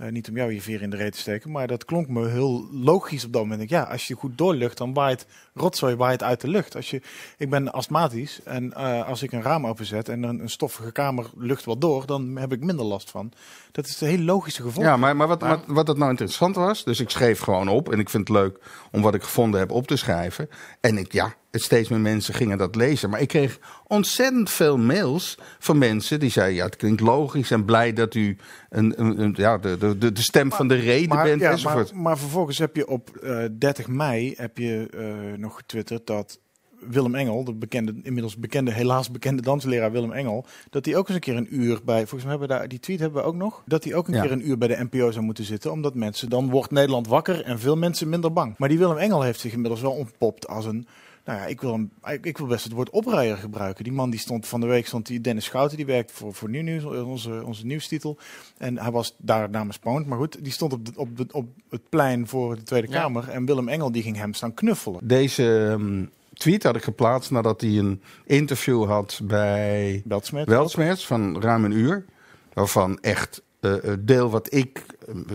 Uh, 0.00 0.08
niet 0.08 0.28
om 0.28 0.36
jou 0.36 0.52
je 0.52 0.60
vier 0.60 0.82
in 0.82 0.90
de 0.90 0.96
reet 0.96 1.12
te 1.12 1.18
steken, 1.18 1.50
maar 1.50 1.66
dat 1.66 1.84
klonk 1.84 2.08
me 2.08 2.28
heel 2.28 2.68
logisch 2.72 3.24
op 3.24 3.32
dat 3.32 3.42
moment. 3.42 3.70
Ja, 3.70 3.82
als 3.82 4.06
je 4.06 4.14
goed 4.14 4.38
doorlucht, 4.38 4.78
dan 4.78 4.94
waait 4.94 5.26
rotzooi 5.54 5.94
waait 5.94 6.22
uit 6.22 6.40
de 6.40 6.48
lucht. 6.48 6.76
Als 6.76 6.90
je, 6.90 7.00
ik 7.38 7.50
ben 7.50 7.72
astmatisch 7.72 8.40
en 8.44 8.64
uh, 8.76 9.08
als 9.08 9.22
ik 9.22 9.32
een 9.32 9.42
raam 9.42 9.66
openzet 9.66 10.08
en 10.08 10.22
een, 10.22 10.40
een 10.40 10.50
stoffige 10.50 10.92
kamer 10.92 11.30
lucht 11.36 11.64
wat 11.64 11.80
door, 11.80 12.06
dan 12.06 12.36
heb 12.36 12.52
ik 12.52 12.60
minder 12.60 12.84
last 12.84 13.10
van. 13.10 13.32
Dat 13.72 13.86
is 13.86 14.00
een 14.00 14.08
heel 14.08 14.18
logische 14.18 14.62
gevolg. 14.62 14.84
Ja, 14.84 14.96
maar, 14.96 15.16
maar, 15.16 15.28
wat, 15.28 15.40
maar... 15.40 15.50
Wat, 15.50 15.64
wat 15.66 15.88
het 15.88 15.96
nou 15.96 16.10
interessant 16.10 16.56
was, 16.56 16.84
dus 16.84 17.00
ik 17.00 17.10
schreef 17.10 17.40
gewoon 17.40 17.68
op 17.68 17.92
en 17.92 17.98
ik 17.98 18.10
vind 18.10 18.28
het 18.28 18.36
leuk 18.36 18.58
om 18.90 19.02
wat 19.02 19.14
ik 19.14 19.22
gevonden 19.22 19.60
heb 19.60 19.70
op 19.70 19.86
te 19.86 19.96
schrijven. 19.96 20.48
En 20.80 20.98
ik, 20.98 21.12
ja, 21.12 21.34
steeds 21.62 21.88
meer 21.88 22.00
mensen 22.00 22.34
gingen 22.34 22.58
dat 22.58 22.74
lezen. 22.74 23.10
Maar 23.10 23.20
ik 23.20 23.28
kreeg 23.28 23.58
ontzettend 23.86 24.50
veel 24.50 24.78
mails 24.78 25.38
van 25.58 25.78
mensen 25.78 26.20
die 26.20 26.30
zeiden: 26.30 26.56
Ja, 26.56 26.64
het 26.64 26.76
klinkt 26.76 27.00
logisch 27.00 27.50
en 27.50 27.64
blij 27.64 27.92
dat 27.92 28.14
u 28.14 28.36
een, 28.68 29.00
een, 29.00 29.20
een 29.20 29.34
ja, 29.36 29.58
de, 29.58 29.78
de, 29.78 30.12
de 30.12 30.22
stem 30.22 30.48
maar, 30.48 30.56
van 30.56 30.68
de 30.68 30.74
reden 30.74 31.08
maar, 31.08 31.24
bent. 31.24 31.40
Ja, 31.40 31.50
enzovoort. 31.50 31.92
Maar, 31.92 32.02
maar, 32.02 32.18
vervolgens 32.18 32.58
heb 32.58 32.76
je 32.76 32.88
op 32.88 33.10
uh, 33.22 33.44
30 33.58 33.88
mei 33.88 34.34
heb 34.36 34.58
je, 34.58 34.88
uh, 34.94 35.38
nog 35.38 35.56
getwitterd 35.56 36.06
dat. 36.06 36.38
Willem 36.80 37.14
Engel, 37.14 37.44
de 37.44 37.54
bekende, 37.54 37.94
inmiddels 38.02 38.36
bekende, 38.36 38.72
helaas 38.72 39.10
bekende 39.10 39.42
dansleraar 39.42 39.92
Willem 39.92 40.12
Engel, 40.12 40.46
dat 40.70 40.84
hij 40.84 40.96
ook 40.96 41.06
eens 41.06 41.14
een 41.14 41.22
keer 41.22 41.36
een 41.36 41.54
uur 41.54 41.80
bij, 41.84 41.98
volgens 41.98 42.22
mij 42.22 42.30
hebben 42.30 42.48
we 42.48 42.54
daar, 42.54 42.68
die 42.68 42.80
tweet 42.80 43.00
hebben 43.00 43.22
we 43.22 43.28
ook 43.28 43.34
nog, 43.34 43.62
dat 43.66 43.84
hij 43.84 43.94
ook 43.94 44.08
een 44.08 44.14
ja. 44.14 44.22
keer 44.22 44.32
een 44.32 44.48
uur 44.48 44.58
bij 44.58 44.68
de 44.68 44.86
NPO 44.90 45.10
zou 45.10 45.24
moeten 45.24 45.44
zitten, 45.44 45.72
omdat 45.72 45.94
mensen, 45.94 46.28
dan 46.28 46.50
wordt 46.50 46.70
Nederland 46.70 47.06
wakker 47.06 47.44
en 47.44 47.58
veel 47.58 47.76
mensen 47.76 48.08
minder 48.08 48.32
bang. 48.32 48.54
Maar 48.58 48.68
die 48.68 48.78
Willem 48.78 48.96
Engel 48.96 49.22
heeft 49.22 49.40
zich 49.40 49.52
inmiddels 49.52 49.80
wel 49.80 49.92
ontpopt 49.92 50.48
als 50.48 50.64
een, 50.64 50.86
nou 51.26 51.38
ja, 51.38 51.46
ik 51.46 51.60
wil, 51.60 51.72
hem, 51.72 51.90
ik 52.22 52.38
wil 52.38 52.46
best 52.46 52.64
het 52.64 52.72
woord 52.72 52.90
oprijder 52.90 53.36
gebruiken. 53.36 53.84
Die 53.84 53.92
man 53.92 54.10
die 54.10 54.20
stond 54.20 54.46
van 54.46 54.60
de 54.60 54.66
week, 54.66 54.86
stond 54.86 55.06
die 55.06 55.20
Dennis 55.20 55.44
Schouten, 55.44 55.76
die 55.76 55.86
werkt 55.86 56.12
voor, 56.12 56.34
voor 56.34 56.48
Nieuw 56.48 56.62
Nieuws, 56.62 56.84
onze, 56.84 57.42
onze 57.44 57.66
nieuwstitel. 57.66 58.18
En 58.58 58.78
hij 58.78 58.90
was 58.90 59.14
daar 59.18 59.50
namens 59.50 59.78
Poont, 59.78 60.06
maar 60.06 60.18
goed, 60.18 60.44
die 60.44 60.52
stond 60.52 60.72
op, 60.72 60.86
de, 60.86 60.92
op, 60.96 61.16
de, 61.16 61.26
op 61.30 61.48
het 61.68 61.88
plein 61.88 62.26
voor 62.26 62.56
de 62.56 62.62
Tweede 62.62 62.88
ja. 62.88 63.00
Kamer. 63.00 63.28
En 63.28 63.46
Willem 63.46 63.68
Engel 63.68 63.92
die 63.92 64.02
ging 64.02 64.16
hem 64.16 64.34
staan 64.34 64.54
knuffelen. 64.54 65.00
Deze 65.08 65.44
um, 65.44 66.10
tweet 66.32 66.62
had 66.62 66.76
ik 66.76 66.82
geplaatst 66.82 67.30
nadat 67.30 67.60
hij 67.60 67.70
een 67.70 68.02
interview 68.24 68.84
had 68.84 69.20
bij 69.22 70.02
Weltsmerts 70.44 71.06
van 71.06 71.42
ruim 71.42 71.64
een 71.64 71.72
uur. 71.72 72.04
Waarvan 72.52 73.00
echt 73.00 73.42
uh, 73.60 73.74
deel, 73.98 74.30
wat 74.30 74.54
ik, 74.54 74.86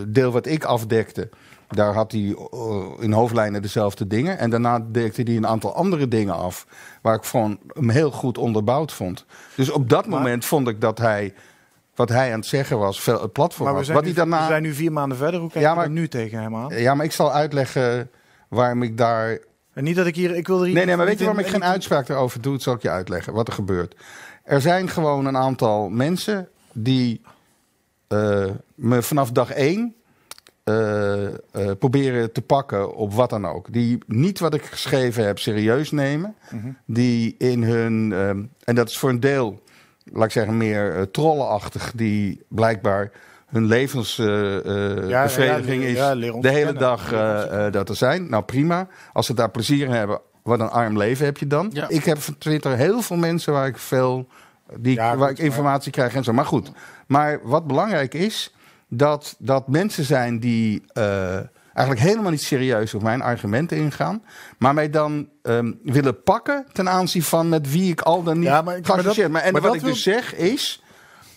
deel 0.08 0.32
wat 0.32 0.46
ik 0.46 0.64
afdekte. 0.64 1.28
Daar 1.74 1.94
had 1.94 2.12
hij 2.12 2.20
uh, 2.20 2.36
in 3.00 3.12
hoofdlijnen 3.12 3.62
dezelfde 3.62 4.06
dingen. 4.06 4.38
En 4.38 4.50
daarna 4.50 4.86
dekte 4.90 5.22
hij 5.22 5.36
een 5.36 5.46
aantal 5.46 5.74
andere 5.74 6.08
dingen 6.08 6.34
af. 6.34 6.66
Waar 7.02 7.14
ik 7.14 7.24
gewoon 7.24 7.58
hem 7.66 7.90
heel 7.90 8.10
goed 8.10 8.38
onderbouwd 8.38 8.92
vond. 8.92 9.24
Dus 9.56 9.70
op 9.70 9.88
dat 9.88 10.06
maar, 10.06 10.18
moment 10.18 10.44
vond 10.44 10.68
ik 10.68 10.80
dat 10.80 10.98
hij. 10.98 11.34
Wat 11.94 12.08
hij 12.08 12.32
aan 12.32 12.38
het 12.38 12.48
zeggen 12.48 12.78
was, 12.78 13.00
veel 13.00 13.22
het 13.22 13.32
platform 13.32 13.68
maar 13.68 13.78
we 13.78 13.84
zijn, 13.84 13.96
was. 13.96 14.06
nu, 14.06 14.12
Wat 14.12 14.22
hij 14.22 14.30
daarna... 14.30 14.46
we 14.46 14.52
zijn 14.52 14.62
nu 14.62 14.74
vier 14.74 14.92
maanden 14.92 15.18
verder. 15.18 15.40
Hoe 15.40 15.50
kijk 15.50 15.64
ja, 15.64 15.74
maar, 15.74 15.90
nu 15.90 16.08
tegen 16.08 16.38
hem 16.38 16.56
aan? 16.56 16.68
Ja, 16.68 16.94
maar 16.94 17.04
ik 17.04 17.12
zal 17.12 17.32
uitleggen 17.32 18.10
waarom 18.48 18.82
ik 18.82 18.96
daar. 18.96 19.38
En 19.72 19.84
niet 19.84 19.96
dat 19.96 20.06
ik 20.06 20.14
hier. 20.14 20.36
Ik 20.36 20.46
wil 20.46 20.58
er 20.58 20.64
hier 20.64 20.74
nee, 20.74 20.84
nee, 20.84 20.96
maar 20.96 21.06
weet 21.06 21.18
je 21.18 21.24
waarom 21.24 21.44
ik 21.44 21.50
geen 21.50 21.64
uitspraak 21.64 22.08
erover 22.08 22.40
doe? 22.40 22.52
Dat 22.52 22.62
zal 22.62 22.74
ik 22.74 22.82
je 22.82 22.90
uitleggen 22.90 23.32
wat 23.32 23.48
er 23.48 23.54
gebeurt. 23.54 23.96
Er 24.44 24.60
zijn 24.60 24.88
gewoon 24.88 25.26
een 25.26 25.36
aantal 25.36 25.88
mensen 25.88 26.48
die 26.72 27.20
uh, 28.08 28.50
me 28.74 29.02
vanaf 29.02 29.30
dag 29.30 29.50
één 29.50 29.94
uh, 30.64 31.22
uh, 31.22 31.30
proberen 31.78 32.32
te 32.32 32.42
pakken 32.42 32.94
op 32.94 33.12
wat 33.12 33.30
dan 33.30 33.46
ook. 33.46 33.72
Die 33.72 33.98
niet 34.06 34.38
wat 34.38 34.54
ik 34.54 34.64
geschreven 34.64 35.24
heb 35.24 35.38
serieus 35.38 35.90
nemen. 35.90 36.34
Mhm. 36.44 36.56
Mm 36.56 36.62
-hmm. 36.62 36.76
Die 36.86 37.34
in 37.38 37.62
hun, 37.62 38.12
um, 38.12 38.50
en 38.64 38.74
dat 38.74 38.88
is 38.88 38.98
voor 38.98 39.10
een 39.10 39.20
deel, 39.20 39.62
laat 40.04 40.24
ik 40.24 40.30
zeggen, 40.30 40.56
meer 40.56 40.96
uh, 40.96 41.02
trollenachtig, 41.02 41.92
die 41.94 42.44
blijkbaar 42.48 43.10
hun 43.46 43.66
levensbevrediging 43.66 45.82
is 45.82 45.96
ja, 45.96 46.14
de 46.14 46.50
hele 46.50 46.72
dag 46.72 47.08
dat 47.70 47.88
er 47.88 47.96
zijn. 47.96 48.30
Nou 48.30 48.44
prima, 48.44 48.88
als 49.12 49.26
ze 49.26 49.34
daar 49.34 49.50
plezier 49.50 49.86
in 49.86 49.92
hebben, 49.92 50.20
wat 50.42 50.60
een 50.60 50.70
arm 50.70 50.96
leven 50.96 51.24
heb 51.24 51.38
je 51.38 51.46
dan. 51.46 51.70
Ja. 51.72 51.88
Ik 51.88 52.04
heb 52.04 52.18
van 52.18 52.38
Twitter 52.38 52.76
heel 52.76 53.02
veel 53.02 53.16
mensen 53.16 53.52
waar 53.52 53.66
ik 53.66 53.78
veel, 53.78 54.28
die, 54.76 54.96
waar 54.96 55.30
ik 55.30 55.38
informatie 55.38 55.92
krijg 55.92 56.14
en 56.14 56.24
zo. 56.24 56.32
Maar 56.32 56.46
goed, 56.46 56.72
maar 57.06 57.40
wat 57.42 57.66
belangrijk 57.66 58.14
is 58.14 58.52
dat, 58.94 59.34
dat 59.38 59.68
mensen 59.68 60.04
zijn 60.04 60.38
die 60.40 60.82
uh, 60.98 61.34
eigenlijk 61.74 62.06
helemaal 62.06 62.30
niet 62.30 62.42
serieus 62.42 62.94
op 62.94 63.02
mijn 63.02 63.22
argumenten 63.22 63.76
ingaan, 63.76 64.22
maar 64.58 64.74
mij 64.74 64.90
dan 64.90 65.28
um, 65.42 65.78
willen 65.82 66.22
pakken 66.22 66.66
ten 66.72 66.88
aanzien 66.88 67.22
van 67.22 67.48
met 67.48 67.70
wie 67.70 67.90
ik 67.90 68.00
al 68.00 68.22
dan 68.22 68.38
niet 68.38 68.48
Ja, 68.48 68.62
maar- 68.62 68.82
dat- 69.02 69.16
maar, 69.28 69.42
En 69.42 69.52
maar 69.52 69.60
wat 69.62 69.74
ik 69.74 69.82
dus 69.82 70.02
zeg 70.02 70.34
is, 70.34 70.82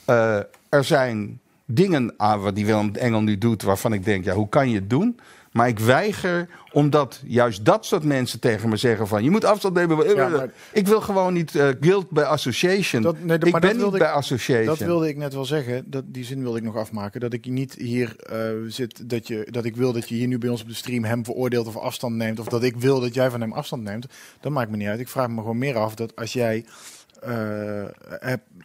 uh, 0.10 0.36
er 0.70 0.84
zijn 0.84 1.40
dingen 1.66 2.14
aan 2.18 2.40
wat 2.42 2.56
die 2.56 2.66
Willem 2.66 2.96
Engel 2.96 3.22
nu 3.22 3.38
doet 3.38 3.62
waarvan 3.62 3.94
ik 3.94 4.06
denk, 4.06 4.24
ja, 4.26 4.34
hoe 4.34 4.50
kan 4.50 4.70
je 4.70 4.76
het 4.76 4.90
doen? 4.90 5.20
Maar 5.56 5.68
ik 5.68 5.80
weiger, 5.80 6.48
omdat 6.72 7.22
juist 7.26 7.66
dat 7.66 7.86
soort 7.86 8.04
mensen 8.04 8.40
tegen 8.40 8.70
me 8.70 8.78
zeggen 8.78 9.08
van... 9.08 9.24
je 9.24 9.30
moet 9.30 9.46
afstand 9.46 9.74
nemen. 9.74 10.16
Ja, 10.16 10.28
maar- 10.28 10.50
Ik 10.74 10.88
wil 10.88 11.02
gewoon 11.02 11.34
niet 11.34 11.54
uh, 11.54 11.68
guilt 11.80 12.10
by 12.10 12.20
association. 12.22 13.02
Dat- 13.02 13.20
nee, 13.20 13.38
dat- 13.38 13.48
ik 13.48 13.60
ben 13.60 13.78
niet 13.78 13.92
bij 13.92 14.10
association. 14.12 14.66
Dat 14.66 14.78
wilde 14.78 15.08
ik 15.08 15.18
net 15.18 15.34
wel 15.34 15.46
zeggen. 15.46 15.84
Dat, 15.92 16.04
die 16.08 16.24
zin 16.24 16.42
wilde 16.42 16.58
ik 16.58 16.64
nog 16.64 16.76
afmaken. 16.76 17.20
Dat 17.20 17.34
ik 17.34 17.46
niet 17.46 17.74
hier 17.74 18.16
uh, 18.32 18.70
zit. 18.72 19.10
Dat, 19.10 19.28
je, 19.28 19.48
dat 19.52 19.66
ik 19.66 19.76
wil 19.76 19.94
dat 19.94 20.10
je 20.10 20.16
hier 20.16 20.28
nu 20.28 20.38
bij 20.38 20.50
ons 20.50 20.62
op 20.62 20.68
de 20.68 20.74
stream 20.74 21.04
hem 21.04 21.26
veroordeelt 21.26 21.68
of 21.68 21.78
afstand 21.78 22.16
neemt. 22.16 22.40
Of 22.40 22.48
dat 22.48 22.64
ik 22.64 22.76
wil 22.78 23.00
dat 23.00 23.14
jij 23.14 23.30
van 23.30 23.42
hem 23.42 23.54
afstand 23.54 23.84
neemt. 23.84 24.06
Dat 24.40 24.52
maakt 24.52 24.70
me 24.72 24.78
niet 24.78 24.88
uit. 24.88 25.00
Ik 25.00 25.08
vraag 25.10 25.28
me 25.30 25.36
gewoon 25.40 25.58
meer 25.58 25.76
af 25.78 25.96
dat 25.96 26.16
als 26.16 26.34
jij. 26.34 26.66
Uh, 27.28 27.86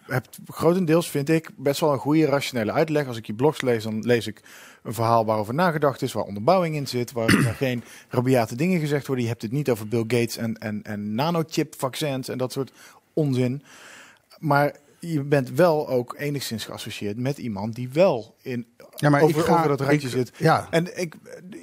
hebt 0.06 0.38
grotendeels, 0.46 1.10
vind 1.10 1.28
ik, 1.28 1.50
best 1.56 1.80
wel 1.80 1.92
een 1.92 1.98
goede 1.98 2.26
rationele 2.26 2.72
uitleg. 2.72 3.06
Als 3.06 3.16
ik 3.16 3.26
je 3.26 3.34
blogs 3.34 3.60
lees, 3.60 3.82
dan 3.82 4.00
lees 4.00 4.26
ik 4.26 4.40
een 4.82 4.94
verhaal 4.94 5.24
waarover 5.24 5.54
nagedacht 5.54 6.02
is, 6.02 6.12
waar 6.12 6.24
onderbouwing 6.24 6.74
in 6.74 6.86
zit, 6.86 7.12
waar 7.12 7.30
geen 7.30 7.82
rabiate 8.08 8.56
dingen 8.56 8.80
gezegd 8.80 9.06
worden. 9.06 9.24
Je 9.24 9.30
hebt 9.30 9.42
het 9.42 9.52
niet 9.52 9.70
over 9.70 9.88
Bill 9.88 10.04
Gates 10.06 10.36
en, 10.36 10.58
en, 10.58 10.82
en 10.82 11.14
nanochip-vaccins 11.14 12.28
en 12.28 12.38
dat 12.38 12.52
soort 12.52 12.72
onzin. 13.12 13.62
Maar 14.38 14.76
je 15.00 15.22
bent 15.22 15.50
wel 15.50 15.88
ook 15.88 16.14
enigszins 16.18 16.64
geassocieerd 16.64 17.16
met 17.16 17.38
iemand 17.38 17.74
die 17.74 17.88
wel 17.88 18.34
in, 18.42 18.66
Ja, 19.00 19.10
maar 19.10 19.22
over, 19.22 19.38
ik 19.38 19.44
ga- 19.44 19.56
over 19.56 19.68
dat 19.68 19.80
randje 19.80 20.06
ik- 20.08 20.12
zit. 20.14 20.32
Ja. 20.36 20.66
En 20.70 21.00
ik, 21.00 21.14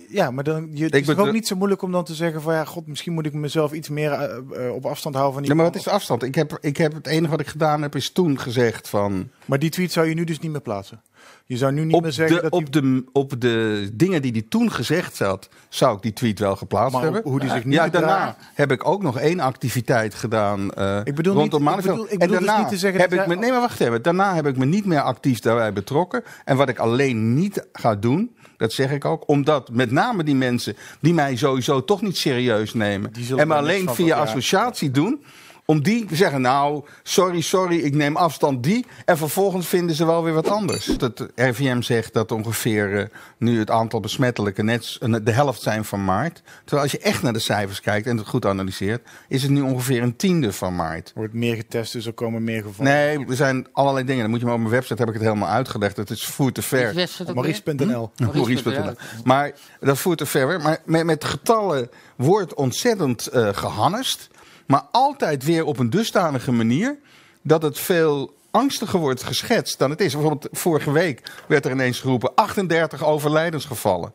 ja, 0.09 0.31
maar 0.31 0.43
dan, 0.43 0.69
je, 0.73 0.83
het 0.83 0.95
Ik 0.95 1.07
is 1.07 1.15
ook 1.15 1.31
niet 1.31 1.47
zo 1.47 1.55
moeilijk 1.55 1.81
om 1.81 1.91
dan 1.91 2.03
te 2.03 2.13
zeggen 2.15 2.41
van 2.41 2.53
ja, 2.53 2.65
god, 2.65 2.87
misschien 2.87 3.13
moet 3.13 3.25
ik 3.25 3.33
mezelf 3.33 3.71
iets 3.71 3.89
meer 3.89 4.11
eh, 4.11 4.65
eh, 4.67 4.73
op 4.73 4.85
afstand 4.85 5.15
houden 5.15 5.33
van 5.33 5.43
die. 5.43 5.51
Ja, 5.51 5.57
maar 5.57 5.67
wat 5.71 5.75
is 5.75 5.83
de 5.83 5.89
afstand? 5.91 6.23
Ik 6.23 6.35
heb, 6.35 6.57
ik 6.61 6.77
heb 6.77 6.93
het 6.93 7.07
enige 7.07 7.31
wat 7.31 7.39
ik 7.39 7.47
gedaan 7.47 7.81
heb, 7.81 7.95
is 7.95 8.11
toen 8.11 8.39
gezegd 8.39 8.89
van. 8.89 9.29
Maar 9.45 9.59
die 9.59 9.69
tweet 9.69 9.91
zou 9.91 10.07
je 10.07 10.13
nu 10.13 10.23
dus 10.23 10.39
niet 10.39 10.51
meer 10.51 10.61
plaatsen. 10.61 11.01
Je 11.49 11.57
zou 11.57 11.71
nu 11.71 11.79
niet 11.85 11.91
meer 12.01 12.05
Op 12.05 12.11
zeggen 12.11 12.35
de, 12.35 12.41
dat 12.41 12.51
op, 12.51 12.71
de, 12.71 13.03
op 13.11 13.41
de 13.41 13.89
dingen 13.93 14.21
die 14.21 14.31
hij 14.31 14.45
toen 14.49 14.71
gezegd 14.71 15.19
had, 15.19 15.49
zou 15.69 15.95
ik 15.95 16.01
die 16.01 16.13
tweet 16.13 16.39
wel 16.39 16.55
geplaatst 16.55 16.93
Maar 16.93 17.03
hebben. 17.03 17.21
hoe 17.23 17.39
die 17.39 17.49
zich 17.49 17.63
nu 17.65 17.73
ja, 17.73 17.87
daarna 17.87 18.35
heb 18.53 18.71
ik 18.71 18.87
ook 18.87 19.01
nog 19.01 19.17
één 19.19 19.39
activiteit 19.39 20.13
gedaan. 20.15 20.71
eh 20.73 20.99
Ik 21.03 21.15
bedoel 21.15 21.33
rondom 21.33 21.63
niet- 21.63 21.69
ik 21.77 21.81
bedoel- 21.81 22.05
ik 22.05 22.11
en 22.11 22.17
bedoel 22.17 22.37
dus 22.37 22.45
daarna 22.45 22.61
niet 22.61 22.69
te 22.71 22.77
zeggen 22.77 23.01
heb 23.01 23.09
dat 23.09 23.19
ik 23.19 23.27
me, 23.27 23.35
nee, 23.35 23.51
maar 23.51 23.59
wacht 23.59 23.79
even. 23.79 24.01
Daarna 24.01 24.35
heb 24.35 24.47
ik 24.47 24.57
me 24.57 24.65
niet 24.65 24.85
meer 24.85 25.01
actief 25.01 25.39
daarbij 25.39 25.73
betrokken. 25.73 26.23
En 26.45 26.57
wat 26.57 26.69
ik 26.69 26.79
alleen 26.79 27.33
niet 27.33 27.67
ga 27.71 27.95
doen, 27.95 28.35
dat 28.57 28.73
zeg 28.73 28.91
ik 28.91 29.05
ook, 29.05 29.23
omdat 29.29 29.69
met 29.71 29.91
name 29.91 30.23
die 30.23 30.35
mensen 30.35 30.75
die 30.99 31.13
mij 31.13 31.35
sowieso 31.35 31.83
toch 31.83 32.01
niet 32.01 32.17
serieus 32.17 32.73
nemen 32.73 33.11
en 33.35 33.47
me 33.47 33.53
alleen 33.53 33.89
via 33.89 34.17
associatie 34.17 34.91
doen 34.91 35.23
om 35.69 35.83
die 35.83 36.05
te 36.05 36.15
zeggen, 36.15 36.41
nou, 36.41 36.83
sorry, 37.03 37.41
sorry, 37.41 37.77
ik 37.79 37.95
neem 37.95 38.15
afstand 38.15 38.63
die. 38.63 38.85
En 39.05 39.17
vervolgens 39.17 39.67
vinden 39.67 39.95
ze 39.95 40.05
wel 40.05 40.23
weer 40.23 40.33
wat 40.33 40.49
anders. 40.49 40.85
Het 40.85 41.27
RVM 41.35 41.81
zegt 41.81 42.13
dat 42.13 42.31
ongeveer 42.31 42.97
eh, 42.99 43.05
nu 43.37 43.59
het 43.59 43.69
aantal 43.71 43.99
besmettelijke 43.99 44.63
net 44.63 44.97
een- 44.99 45.23
de 45.23 45.31
helft 45.31 45.61
zijn 45.61 45.85
van 45.85 46.05
maart. 46.05 46.41
Terwijl 46.59 46.81
als 46.81 46.91
je 46.91 46.99
echt 46.99 47.21
naar 47.21 47.33
de 47.33 47.39
cijfers 47.39 47.81
kijkt 47.81 48.07
en 48.07 48.17
het 48.17 48.27
goed 48.27 48.45
analyseert, 48.45 49.07
is 49.27 49.41
het 49.41 49.51
nu 49.51 49.61
ongeveer 49.61 50.01
een 50.03 50.15
tiende 50.15 50.53
van 50.53 50.75
maart. 50.75 51.07
Er 51.07 51.13
wordt 51.15 51.33
meer 51.33 51.55
getest, 51.55 51.93
dus 51.93 52.05
er 52.05 52.13
komen 52.13 52.43
meer 52.43 52.61
gevallen. 52.63 52.91
Nee, 52.91 53.25
er 53.29 53.35
zijn 53.35 53.67
allerlei 53.71 54.05
dingen. 54.05 54.21
Dan 54.21 54.29
moet 54.29 54.39
je 54.39 54.45
maar 54.45 54.55
op 54.55 54.59
mijn 54.61 54.71
website 54.73 54.99
heb 54.99 55.07
ik 55.07 55.13
het 55.13 55.23
helemaal 55.23 55.49
uitgelegd. 55.49 55.97
Het 55.97 56.09
is 56.09 56.25
voer 56.25 56.51
te 56.51 56.61
ver. 56.61 56.93
Maurice.nl. 57.35 58.11
Maurice.nl. 58.17 58.93
Maar 59.23 59.51
dat 59.79 59.97
voert 59.97 60.17
te 60.17 60.25
ver. 60.25 60.61
Maar 60.61 60.77
met, 60.85 61.03
met 61.03 61.23
getallen 61.23 61.89
wordt 62.15 62.53
ontzettend 62.53 63.27
eh 63.27 63.49
gehannest. 63.51 64.27
Maar 64.67 64.83
altijd 64.91 65.43
weer 65.43 65.65
op 65.65 65.79
een 65.79 65.89
dusdanige 65.89 66.51
manier 66.51 66.97
dat 67.41 67.61
het 67.61 67.79
veel 67.79 68.35
angstiger 68.51 68.99
wordt 68.99 69.23
geschetst 69.23 69.79
dan 69.79 69.89
het 69.89 70.01
is. 70.01 70.13
Bijvoorbeeld 70.13 70.47
vorige 70.51 70.91
week 70.91 71.31
werd 71.47 71.65
er 71.65 71.71
ineens 71.71 71.99
geroepen 71.99 72.35
38 72.35 73.03
overlijdensgevallen. 73.03 74.13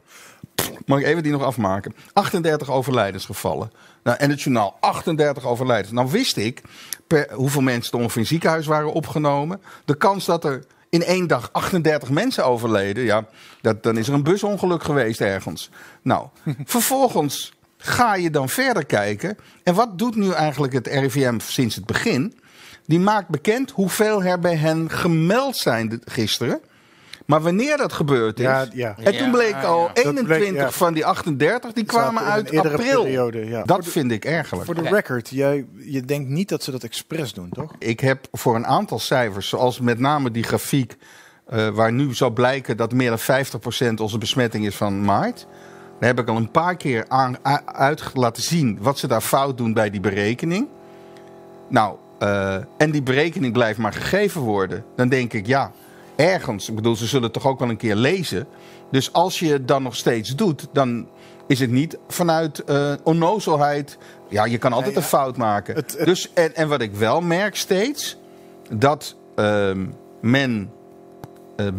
Mag 0.87 0.99
ik 0.99 1.07
even 1.07 1.23
die 1.23 1.33
nog 1.33 1.43
afmaken? 1.43 1.95
38 2.13 2.71
overlijdensgevallen. 2.71 3.73
Nou, 4.03 4.17
en 4.19 4.31
het 4.31 4.41
journaal 4.41 4.77
38 4.81 5.47
overlijdens. 5.47 5.93
Nou 5.93 6.11
wist 6.11 6.37
ik 6.37 6.63
per, 7.07 7.33
hoeveel 7.33 7.63
mensen 7.63 7.93
er 7.93 7.99
ongeveer 7.99 8.17
in 8.17 8.23
het 8.23 8.31
ziekenhuis 8.31 8.67
waren 8.67 8.93
opgenomen. 8.93 9.63
De 9.85 9.97
kans 9.97 10.25
dat 10.25 10.45
er 10.45 10.65
in 10.89 11.03
één 11.03 11.27
dag 11.27 11.49
38 11.53 12.11
mensen 12.11 12.47
overleden, 12.47 13.05
ja, 13.05 13.27
dat, 13.61 13.83
dan 13.83 13.97
is 13.97 14.09
er 14.09 14.15
een 14.15 14.23
busongeluk 14.23 14.83
geweest 14.83 15.21
ergens. 15.21 15.71
Nou, 16.03 16.27
vervolgens 16.65 17.53
ga 17.83 18.15
je 18.15 18.31
dan 18.31 18.49
verder 18.49 18.87
kijken. 18.87 19.37
En 19.63 19.75
wat 19.75 19.99
doet 19.99 20.17
nu 20.17 20.31
eigenlijk 20.31 20.73
het 20.73 20.87
RIVM 20.87 21.39
sinds 21.39 21.75
het 21.75 21.87
begin? 21.87 22.35
Die 22.87 23.01
maakt 23.01 23.29
bekend 23.29 23.71
hoeveel 23.71 24.23
er 24.23 24.39
bij 24.39 24.57
hen 24.57 24.91
gemeld 24.91 25.57
zijn 25.57 26.01
gisteren. 26.05 26.61
Maar 27.27 27.41
wanneer 27.41 27.77
dat 27.77 27.93
gebeurd 27.93 28.39
is. 28.39 28.45
Ja, 28.45 28.67
ja. 28.73 28.97
En 28.99 29.17
toen 29.17 29.31
bleek 29.31 29.63
al 29.63 29.81
ja. 29.81 29.87
Dat 29.87 30.05
21 30.05 30.39
bleek, 30.39 30.55
ja. 30.55 30.71
van 30.71 30.93
die 30.95 31.07
38, 31.07 31.73
die 31.73 31.85
kwamen 31.85 32.23
uit 32.23 32.57
april. 32.57 33.03
periode, 33.03 33.47
ja. 33.47 33.63
Dat 33.63 33.87
vind 33.87 34.13
ik 34.13 34.25
ergerlijk. 34.25 34.67
Voor 34.67 34.83
de 34.83 34.89
record, 34.89 35.29
jij, 35.29 35.67
je 35.77 36.05
denkt 36.05 36.29
niet 36.29 36.49
dat 36.49 36.63
ze 36.63 36.71
dat 36.71 36.83
expres 36.83 37.33
doen, 37.33 37.49
toch? 37.49 37.73
Ik 37.79 38.01
heb 38.01 38.27
voor 38.33 38.55
een 38.55 38.67
aantal 38.67 38.99
cijfers, 38.99 39.49
zoals 39.49 39.81
met 39.81 39.99
name 39.99 40.31
die 40.31 40.43
grafiek, 40.43 40.97
eh, 41.47 41.69
waar 41.69 41.93
nu 41.93 42.15
zou 42.15 42.33
blijken 42.33 42.77
dat 42.77 42.93
meer 42.93 43.09
dan 43.09 43.19
50% 43.19 44.01
onze 44.01 44.19
besmetting 44.19 44.67
is 44.67 44.77
van 44.77 45.05
maart. 45.05 45.47
Daar 46.03 46.11
heb 46.11 46.21
ik 46.21 46.29
al 46.29 46.37
een 46.37 46.51
paar 46.51 46.77
keer 46.77 47.05
aan, 47.09 47.37
uit 47.67 48.03
laten 48.15 48.43
zien 48.43 48.79
wat 48.81 48.99
ze 48.99 49.07
daar 49.07 49.21
fout 49.21 49.57
doen 49.57 49.73
bij 49.73 49.91
die 49.91 50.01
berekening. 50.01 50.69
Nou, 51.69 51.97
eh, 52.19 52.55
en 52.77 52.91
die 52.91 53.03
berekening 53.03 53.53
blijft 53.53 53.79
maar 53.79 53.93
gegeven 53.93 54.41
worden. 54.41 54.85
Dan 54.97 55.09
denk 55.09 55.33
ik, 55.33 55.47
ja, 55.47 55.73
ergens. 56.17 56.69
Ik 56.69 56.75
bedoel, 56.75 56.97
ze 56.97 57.07
zullen 57.07 57.25
het 57.25 57.33
toch 57.33 57.47
ook 57.47 57.59
wel 57.59 57.69
een 57.69 57.77
keer 57.77 57.95
lezen. 57.95 58.47
Dus 58.91 59.13
als 59.13 59.39
je 59.39 59.53
het 59.53 59.69
dan 59.69 59.83
nog 59.83 59.97
steeds 59.97 60.35
doet, 60.35 60.69
dan 60.73 61.09
is 61.47 61.61
het 61.61 61.71
niet 61.71 61.99
vanuit 62.09 62.65
eh 62.65 62.93
onnozelheid. 63.03 63.99
Ja, 64.29 64.45
je 64.45 64.59
kan 64.59 64.73
altijd 64.73 64.97
een 64.97 65.03
fout 65.03 65.37
maken. 65.37 65.75
Het- 65.75 65.95
het- 65.99 66.07
Dus, 66.07 66.33
en, 66.33 66.55
en 66.55 66.69
wat 66.69 66.81
ik 66.81 66.95
wel 66.95 67.21
merk 67.21 67.57
steeds, 67.57 68.19
dat 68.71 69.17
ehm, 69.35 69.87
men 70.21 70.71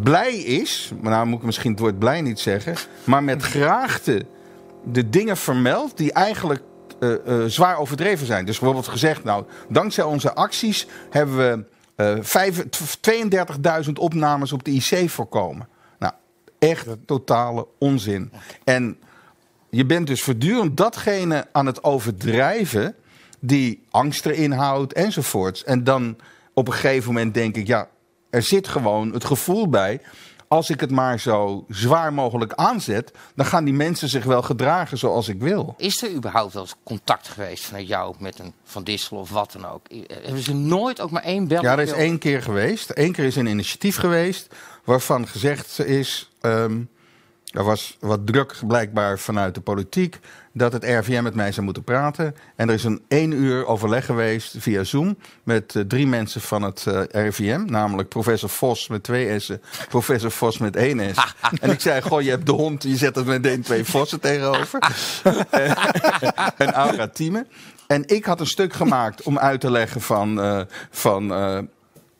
blij 0.02 0.34
is, 0.34 0.92
maar 1.00 1.12
nou 1.12 1.26
moet 1.26 1.38
ik 1.38 1.44
misschien 1.44 1.70
het 1.70 1.80
woord 1.80 1.98
blij 1.98 2.20
niet 2.20 2.40
zeggen, 2.40 2.74
maar 3.04 3.24
met 3.24 3.42
graagte 3.42 4.26
de 4.84 5.08
dingen 5.08 5.36
vermeldt 5.36 5.96
die 5.96 6.12
eigenlijk 6.12 6.62
eh, 7.00 7.12
eh, 7.12 7.44
zwaar 7.46 7.78
overdreven 7.78 8.26
zijn. 8.26 8.44
Dus 8.44 8.58
bijvoorbeeld 8.58 8.88
gezegd, 8.88 9.24
nou, 9.24 9.44
dankzij 9.68 10.04
onze 10.04 10.34
acties 10.34 10.86
hebben 11.10 11.36
we 11.36 11.64
eh, 11.96 12.14
vijf- 12.20 12.64
32.000 13.86 13.92
opnames 13.92 14.52
op 14.52 14.64
de 14.64 14.70
IC 14.70 15.10
voorkomen. 15.10 15.68
Nou, 15.98 16.12
echt 16.58 16.86
totale 17.06 17.66
onzin. 17.78 18.32
En 18.64 18.98
je 19.70 19.86
bent 19.86 20.06
dus 20.06 20.22
voortdurend 20.22 20.76
datgene 20.76 21.46
aan 21.52 21.66
het 21.66 21.84
overdrijven 21.84 22.94
die 23.40 23.82
angst 23.90 24.26
erin 24.26 24.52
houdt 24.52 24.92
enzovoorts. 24.92 25.64
En 25.64 25.84
dan 25.84 26.16
op 26.54 26.66
een 26.66 26.74
gegeven 26.74 27.12
moment 27.12 27.34
denk 27.34 27.56
ik, 27.56 27.66
ja, 27.66 27.88
er 28.34 28.42
zit 28.42 28.68
gewoon 28.68 29.12
het 29.12 29.24
gevoel 29.24 29.68
bij. 29.68 30.00
Als 30.48 30.70
ik 30.70 30.80
het 30.80 30.90
maar 30.90 31.20
zo 31.20 31.64
zwaar 31.68 32.12
mogelijk 32.12 32.52
aanzet, 32.52 33.12
dan 33.34 33.46
gaan 33.46 33.64
die 33.64 33.74
mensen 33.74 34.08
zich 34.08 34.24
wel 34.24 34.42
gedragen 34.42 34.98
zoals 34.98 35.28
ik 35.28 35.40
wil. 35.40 35.74
Is 35.78 36.02
er 36.02 36.10
überhaupt 36.12 36.52
wel 36.52 36.62
eens 36.62 36.74
contact 36.84 37.28
geweest 37.28 37.64
vanuit 37.64 37.88
jou 37.88 38.14
met 38.18 38.38
een 38.38 38.52
Van 38.64 38.84
Dissel 38.84 39.16
of 39.16 39.30
wat 39.30 39.52
dan 39.52 39.66
ook? 39.66 39.86
Hebben 40.22 40.42
ze 40.42 40.54
nooit 40.54 41.00
ook 41.00 41.10
maar 41.10 41.22
één 41.22 41.48
bel? 41.48 41.62
Ja, 41.62 41.72
er 41.72 41.80
is 41.80 41.92
één 41.92 42.18
keer 42.18 42.42
geweest. 42.42 42.90
Eén 42.94 43.12
keer 43.12 43.24
is 43.24 43.36
een 43.36 43.46
initiatief 43.46 43.96
geweest 43.96 44.54
waarvan 44.84 45.28
gezegd 45.28 45.78
is. 45.78 46.30
ehm, 46.40 46.80
er 47.54 47.64
was 47.64 47.96
wat 48.00 48.26
druk 48.26 48.56
blijkbaar 48.66 49.18
vanuit 49.18 49.54
de 49.54 49.60
politiek 49.60 50.18
dat 50.52 50.72
het 50.72 50.84
RVM 50.84 51.22
met 51.22 51.34
mij 51.34 51.52
zou 51.52 51.64
moeten 51.64 51.84
praten. 51.84 52.36
En 52.56 52.68
er 52.68 52.74
is 52.74 52.84
een 52.84 53.02
één 53.08 53.32
uur 53.32 53.66
overleg 53.66 54.04
geweest 54.04 54.54
via 54.58 54.84
Zoom 54.84 55.16
met 55.42 55.76
eh, 55.76 55.82
drie 55.82 56.06
mensen 56.06 56.40
van 56.40 56.62
het 56.62 56.86
eh, 56.86 57.02
RIVM. 57.10 57.64
Namelijk 57.66 58.08
professor 58.08 58.48
Vos 58.48 58.88
met 58.88 59.02
twee 59.02 59.38
S'en, 59.38 59.62
professor 59.88 60.30
Vos 60.30 60.58
met 60.58 60.76
één 60.76 61.14
S. 61.14 61.34
en 61.60 61.70
ik 61.70 61.80
zei, 61.80 62.02
goh, 62.02 62.22
je 62.22 62.30
hebt 62.30 62.46
de 62.46 62.52
hond, 62.52 62.82
je 62.82 62.96
zet 62.96 63.16
er 63.16 63.26
meteen 63.26 63.62
twee 63.62 63.84
Vossen 63.84 64.20
tegenover. 64.20 64.78
en 66.56 66.72
Aura 66.72 67.08
Thieme. 67.08 67.46
En 67.86 68.02
ik 68.06 68.24
had 68.24 68.40
een 68.40 68.46
stuk 68.46 68.72
gemaakt 68.72 69.22
om 69.22 69.38
uit 69.38 69.60
te 69.60 69.70
leggen 69.70 70.00
van, 70.00 70.40
eh, 70.40 70.60
van 70.90 71.32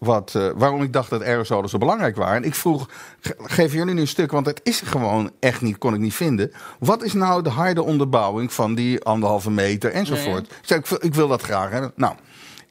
wat, 0.05 0.35
eh, 0.35 0.49
waarom 0.55 0.83
ik 0.83 0.93
dacht 0.93 1.11
dat 1.11 1.23
aerosolen 1.23 1.69
zo 1.69 1.79
belangrijk 1.79 2.17
waren. 2.17 2.37
En 2.37 2.45
ik 2.45 2.55
vroeg, 2.55 2.89
ge- 3.21 3.37
geef 3.39 3.73
jullie 3.73 3.95
nu 3.95 4.01
een 4.01 4.07
stuk, 4.09 4.31
want 4.31 4.47
het 4.47 4.61
is 4.63 4.81
gewoon 4.81 5.31
echt 5.41 5.61
niet, 5.61 5.79
kon 5.79 5.95
ik 5.95 6.01
niet 6.01 6.15
vinden. 6.15 6.53
Wat 6.79 7.03
is 7.03 7.13
nou 7.13 7.43
de 7.43 7.51
harde 7.51 7.83
onderbouwing 7.83 8.53
van 8.53 8.75
die 8.75 9.03
anderhalve 9.05 9.51
meter 9.51 9.91
enzovoort? 9.93 10.47
Ik 10.47 10.59
zei, 10.63 10.81
ik, 10.81 10.87
wil- 10.87 10.99
ik 11.05 11.15
wil 11.15 11.29
dat 11.29 11.43
graag 11.43 11.71
hebben. 11.71 11.93
Nou, 11.97 12.15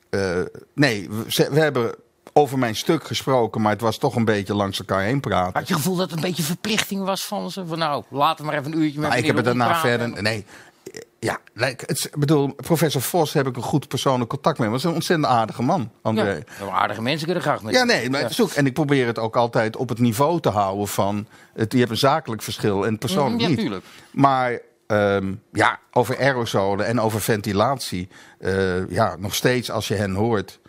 eh, 0.10 0.40
nee, 0.74 1.10
we, 1.50 1.60
hebben 1.60 1.96
over 2.34 2.58
mijn 2.60 2.76
stuk 2.76 3.04
gesproken, 3.04 3.62
maar 3.62 3.72
het 3.72 3.82
was 3.82 3.98
toch 3.98 4.16
een 4.16 4.26
beetje 4.26 4.56
langs 4.56 4.80
elkaar 4.80 5.02
heen 5.02 5.20
praten. 5.20 5.54
Had 5.54 5.68
je 5.68 5.74
het 5.74 5.84
gevoel 5.84 5.98
dat 5.98 6.10
het 6.10 6.20
een 6.20 6.26
beetje 6.26 6.44
verplichting 6.44 7.04
was 7.06 7.26
van 7.26 7.52
ze? 7.52 7.66
Van 7.66 7.78
nou, 7.78 8.04
laten 8.10 8.46
we 8.46 8.52
maar 8.52 8.60
even 8.60 8.72
een 8.74 8.80
uurtje 8.82 9.00
met 9.00 9.10
Maar 9.10 9.18
ik 9.18 9.26
heb 9.26 9.36
het 9.36 9.46
daarna 9.46 9.80
verder. 9.80 10.22
Nee. 10.22 10.46
Ja, 11.24 11.38
like, 11.54 11.84
het, 11.88 11.98
is- 11.98 12.06
ik 12.06 12.18
bedoel, 12.18 12.54
professor 12.54 13.02
Vos 13.02 13.34
heb 13.34 13.48
ik 13.48 13.56
een 13.56 13.62
goed 13.62 13.88
persoonlijk 13.88 14.30
contact 14.30 14.60
mee. 14.60 14.70
Dat 14.70 14.78
is 14.78 14.84
een 14.84 14.94
ontzettend 14.94 15.28
aardige 15.28 15.62
man, 15.62 15.92
André. 16.02 16.44
Ja, 16.60 16.70
aardige 16.72 17.02
mensen 17.02 17.26
kunnen 17.26 17.44
graag 17.44 17.62
met 17.64 17.74
Ja, 17.74 17.84
nee, 17.84 18.10
maar 18.10 18.38
ook, 18.42 18.52
en 18.52 18.66
ik 18.66 18.74
probeer 18.74 19.08
het 19.08 19.20
ook 19.20 19.36
altijd 19.36 19.76
op 19.76 19.90
het 19.90 20.00
niveau 20.00 20.40
te 20.40 20.50
houden 20.50 20.88
van... 20.88 21.28
Het, 21.54 21.72
je 21.72 21.78
hebt 21.78 21.92
een 21.92 21.98
zakelijk 21.98 22.42
verschil 22.42 22.86
en 22.86 22.98
persoonlijk 22.98 23.42
Ja, 23.42 23.48
niet. 23.48 23.58
tuurlijk. 23.60 23.86
Maar 24.12 24.60
ehm, 24.88 25.34
ja, 25.52 25.80
over 25.92 26.18
aerosolen 26.20 26.86
en 26.86 27.00
over 27.02 27.22
ventilatie... 27.22 28.08
eh, 28.40 28.90
ja, 28.90 29.16
nog 29.20 29.36
steeds 29.36 29.72
als 29.72 29.88
je 29.88 29.96
hen 29.96 30.14
hoort. 30.14 30.60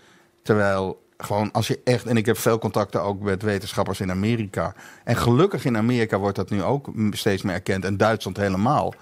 Terwijl 0.42 1.02
gewoon 1.16 1.52
als 1.52 1.66
je 1.68 1.80
echt... 1.84 2.06
En 2.06 2.16
ik 2.16 2.26
heb 2.26 2.38
veel 2.38 2.58
contacten 2.58 3.02
ook 3.02 3.20
met 3.20 3.42
wetenschappers 3.42 4.00
in 4.00 4.10
Amerika. 4.10 4.74
En 5.04 5.16
gelukkig 5.16 5.64
in 5.64 5.76
Amerika 5.76 6.18
wordt 6.18 6.36
dat 6.36 6.50
nu 6.50 6.62
ook 6.62 6.88
steeds 7.10 7.42
meer 7.42 7.54
erkend. 7.54 7.84
En 7.84 7.96
Duitsland 7.96 8.36
helemaal. 8.36 8.94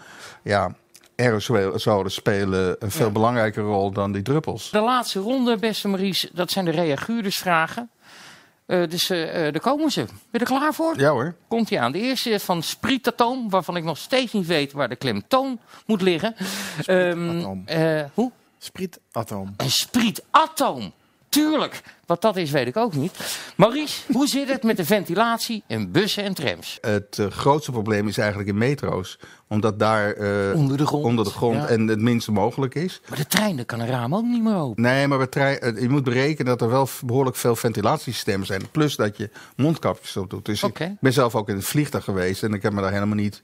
Ja, 0.42 0.74
aerosolen 1.22 2.10
spelen 2.10 2.76
een 2.78 2.90
veel 2.90 3.10
belangrijkere 3.12 3.66
rol 3.66 3.90
dan 3.92 4.12
die 4.12 4.22
druppels. 4.22 4.70
De 4.70 4.80
laatste 4.80 5.18
ronde, 5.20 5.56
beste 5.56 5.88
Maries, 5.88 6.28
dat 6.32 6.50
zijn 6.50 6.64
de 6.64 6.70
reaguurdersvragen. 6.70 7.90
Eh 8.66 8.88
dus 8.88 9.10
eh, 9.10 9.46
eh, 9.46 9.52
daar 9.52 9.62
komen 9.62 9.90
ze. 9.90 10.00
Ben 10.04 10.14
je 10.30 10.38
er 10.38 10.44
klaar 10.46 10.74
voor? 10.74 10.98
Ja 11.00 11.10
hoor. 11.10 11.34
Komt 11.48 11.70
hij 11.70 11.80
aan. 11.80 11.92
De 11.92 11.98
eerste 12.00 12.30
is 12.30 12.42
van 12.42 12.62
sprietatoom, 12.62 13.50
waarvan 13.50 13.76
ik 13.76 13.84
nog 13.84 13.98
steeds 13.98 14.32
niet 14.32 14.46
weet 14.46 14.72
waar 14.72 14.88
de 14.88 14.96
klemtoon 14.96 15.60
moet 15.86 16.02
liggen. 16.02 16.34
Ehm, 16.36 17.10
Sprietatoom. 17.10 17.62
eh, 17.66 18.04
hoe? 18.14 18.30
Sprietatoom. 18.58 19.54
Een 19.56 19.70
sprietatoom. 19.70 20.92
Tuurlijk. 21.32 21.80
Wat 22.06 22.22
dat 22.22 22.36
is, 22.36 22.50
weet 22.50 22.66
ik 22.66 22.76
ook 22.76 22.94
niet. 22.94 23.12
Maurice, 23.56 24.00
hoe 24.12 24.26
zit 24.26 24.48
het 24.48 24.62
met 24.62 24.76
de 24.76 24.84
ventilatie 24.84 25.62
in 25.66 25.90
bussen 25.92 26.24
en 26.24 26.34
trams? 26.34 26.78
Het 26.80 27.18
eh, 27.18 27.26
grootste 27.26 27.70
probleem 27.70 28.08
is 28.08 28.18
eigenlijk 28.18 28.48
in 28.48 28.58
metro's. 28.58 29.18
Omdat 29.48 29.78
daar 29.78 30.12
eh, 30.12 30.56
Onder 30.58 30.76
de 30.76 30.86
grond. 30.86 31.04
onder 31.04 31.24
de 31.24 31.30
grond 31.30 31.56
Ja. 31.56 31.66
en 31.68 31.86
het 31.88 32.00
minste 32.00 32.32
mogelijk 32.32 32.74
is. 32.74 33.00
Maar 33.08 33.18
de 33.18 33.26
trein, 33.26 33.56
daar 33.56 33.64
kan 33.64 33.80
een 33.80 33.86
raam 33.86 34.14
ook 34.14 34.24
niet 34.24 34.42
meer 34.42 34.54
open. 34.56 34.82
Nee, 34.82 35.06
maar 35.08 35.18
bij 35.18 35.26
trei- 35.26 35.56
eh, 35.56 35.80
je 35.80 35.88
moet 35.88 36.04
berekenen 36.04 36.46
dat 36.46 36.60
er 36.60 36.68
wel 36.70 36.88
behoorlijk 37.04 37.36
veel 37.36 37.56
ventilatiesystemen 37.56 38.46
zijn. 38.46 38.70
Plus 38.70 38.96
dat 38.96 39.16
je 39.16 39.30
mondkapjes 39.56 40.16
op 40.16 40.30
doet. 40.30 40.44
Dus 40.44 40.62
ik 40.62 40.88
ben 41.00 41.12
zelf 41.12 41.34
ook 41.34 41.48
in 41.48 41.56
het 41.56 41.64
vliegtuig 41.64 42.04
geweest. 42.04 42.42
En 42.42 42.54
ik 42.54 42.62
heb 42.62 42.72
me 42.72 42.80
daar 42.80 42.92
helemaal 42.92 43.16
niet 43.16 43.42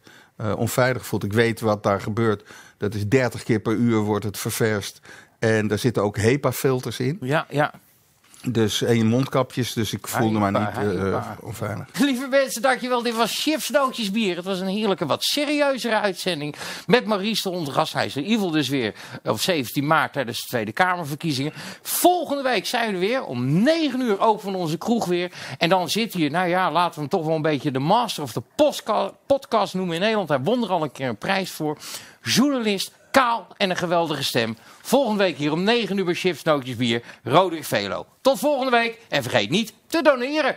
onveilig 0.56 1.02
gevoeld. 1.02 1.24
Ik 1.24 1.32
weet 1.32 1.60
wat 1.60 1.82
daar 1.82 2.00
gebeurt. 2.00 2.42
Dat 2.76 2.94
is 2.94 3.06
30 3.08 3.42
keer 3.42 3.60
per 3.60 3.72
uur 3.72 3.98
wordt 3.98 4.24
het 4.24 4.38
ververst. 4.38 5.00
En 5.38 5.66
daar 5.66 5.78
zitten 5.78 6.02
ook 6.02 6.16
HEPA-filters 6.16 6.98
in. 6.98 7.18
Ja, 7.20 7.46
ja. 7.50 7.74
Dus 8.42 8.82
en 8.82 8.96
je 8.96 9.04
mondkapjes, 9.04 9.72
dus 9.72 9.92
ik 9.92 10.06
voelde 10.06 10.38
mij 10.38 10.50
niet 10.50 10.68
eh, 10.68 10.74
haipa. 10.74 11.36
onveilig. 11.40 11.86
Lieve 12.00 12.26
mensen, 12.26 12.62
dankjewel. 12.62 13.02
Dit 13.02 13.16
was 13.16 13.42
Chips 13.42 13.68
Nootjes 13.68 14.10
Bier. 14.10 14.36
Het 14.36 14.44
was 14.44 14.60
een 14.60 14.66
heerlijke, 14.66 15.06
wat 15.06 15.22
serieuzere 15.22 16.00
uitzending. 16.00 16.54
Met 16.86 17.06
Maurice 17.06 17.50
de 17.50 17.56
Ontras. 17.56 17.92
Hij 17.92 18.06
is 18.06 18.16
in 18.16 18.22
ieder 18.22 18.36
geval 18.36 18.50
dus 18.50 18.68
weer 18.68 18.94
op 19.24 19.40
17 19.40 19.86
maart 19.86 20.12
tijdens 20.12 20.40
de 20.40 20.46
Tweede 20.46 20.72
Kamerverkiezingen. 20.72 21.52
Volgende 21.82 22.42
week 22.42 22.66
zijn 22.66 22.88
we 22.88 22.92
er 22.92 22.98
weer. 22.98 23.24
Om 23.24 23.62
9 23.62 24.00
uur 24.00 24.20
open 24.20 24.54
onze 24.54 24.78
kroeg 24.78 25.06
weer. 25.06 25.32
En 25.58 25.68
dan 25.68 25.88
zit 25.88 26.14
hier, 26.14 26.30
nou 26.30 26.48
ja, 26.48 26.72
laten 26.72 26.94
we 26.94 27.00
hem 27.00 27.08
toch 27.08 27.26
wel 27.26 27.36
een 27.36 27.42
beetje 27.42 27.70
de 27.70 27.78
master 27.78 28.22
of 28.22 28.32
de 28.32 28.42
podcast 29.26 29.74
noemen 29.74 29.94
in 29.94 30.00
Nederland. 30.00 30.28
Hij 30.28 30.40
won 30.40 30.62
er 30.62 30.70
al 30.70 30.82
een 30.82 30.92
keer 30.92 31.08
een 31.08 31.16
prijs 31.16 31.50
voor. 31.50 31.78
Journalist, 32.22 32.92
kaal 33.10 33.46
en 33.56 33.70
een 33.70 33.76
geweldige 33.76 34.24
stem. 34.24 34.56
Volgende 34.82 35.22
week 35.22 35.36
hier 35.36 35.52
om 35.52 35.62
9 35.62 35.98
uur 35.98 36.04
bij 36.04 36.14
Chips 36.14 36.42
Nootjes 36.42 36.76
Bier. 36.76 37.02
Roderick 37.22 37.64
Velo. 37.64 38.06
Tot 38.20 38.38
volgende 38.38 38.70
week. 38.70 38.98
En 39.08 39.22
vergeet 39.22 39.50
niet 39.50 39.72
te 39.86 40.02
doneren. 40.02 40.56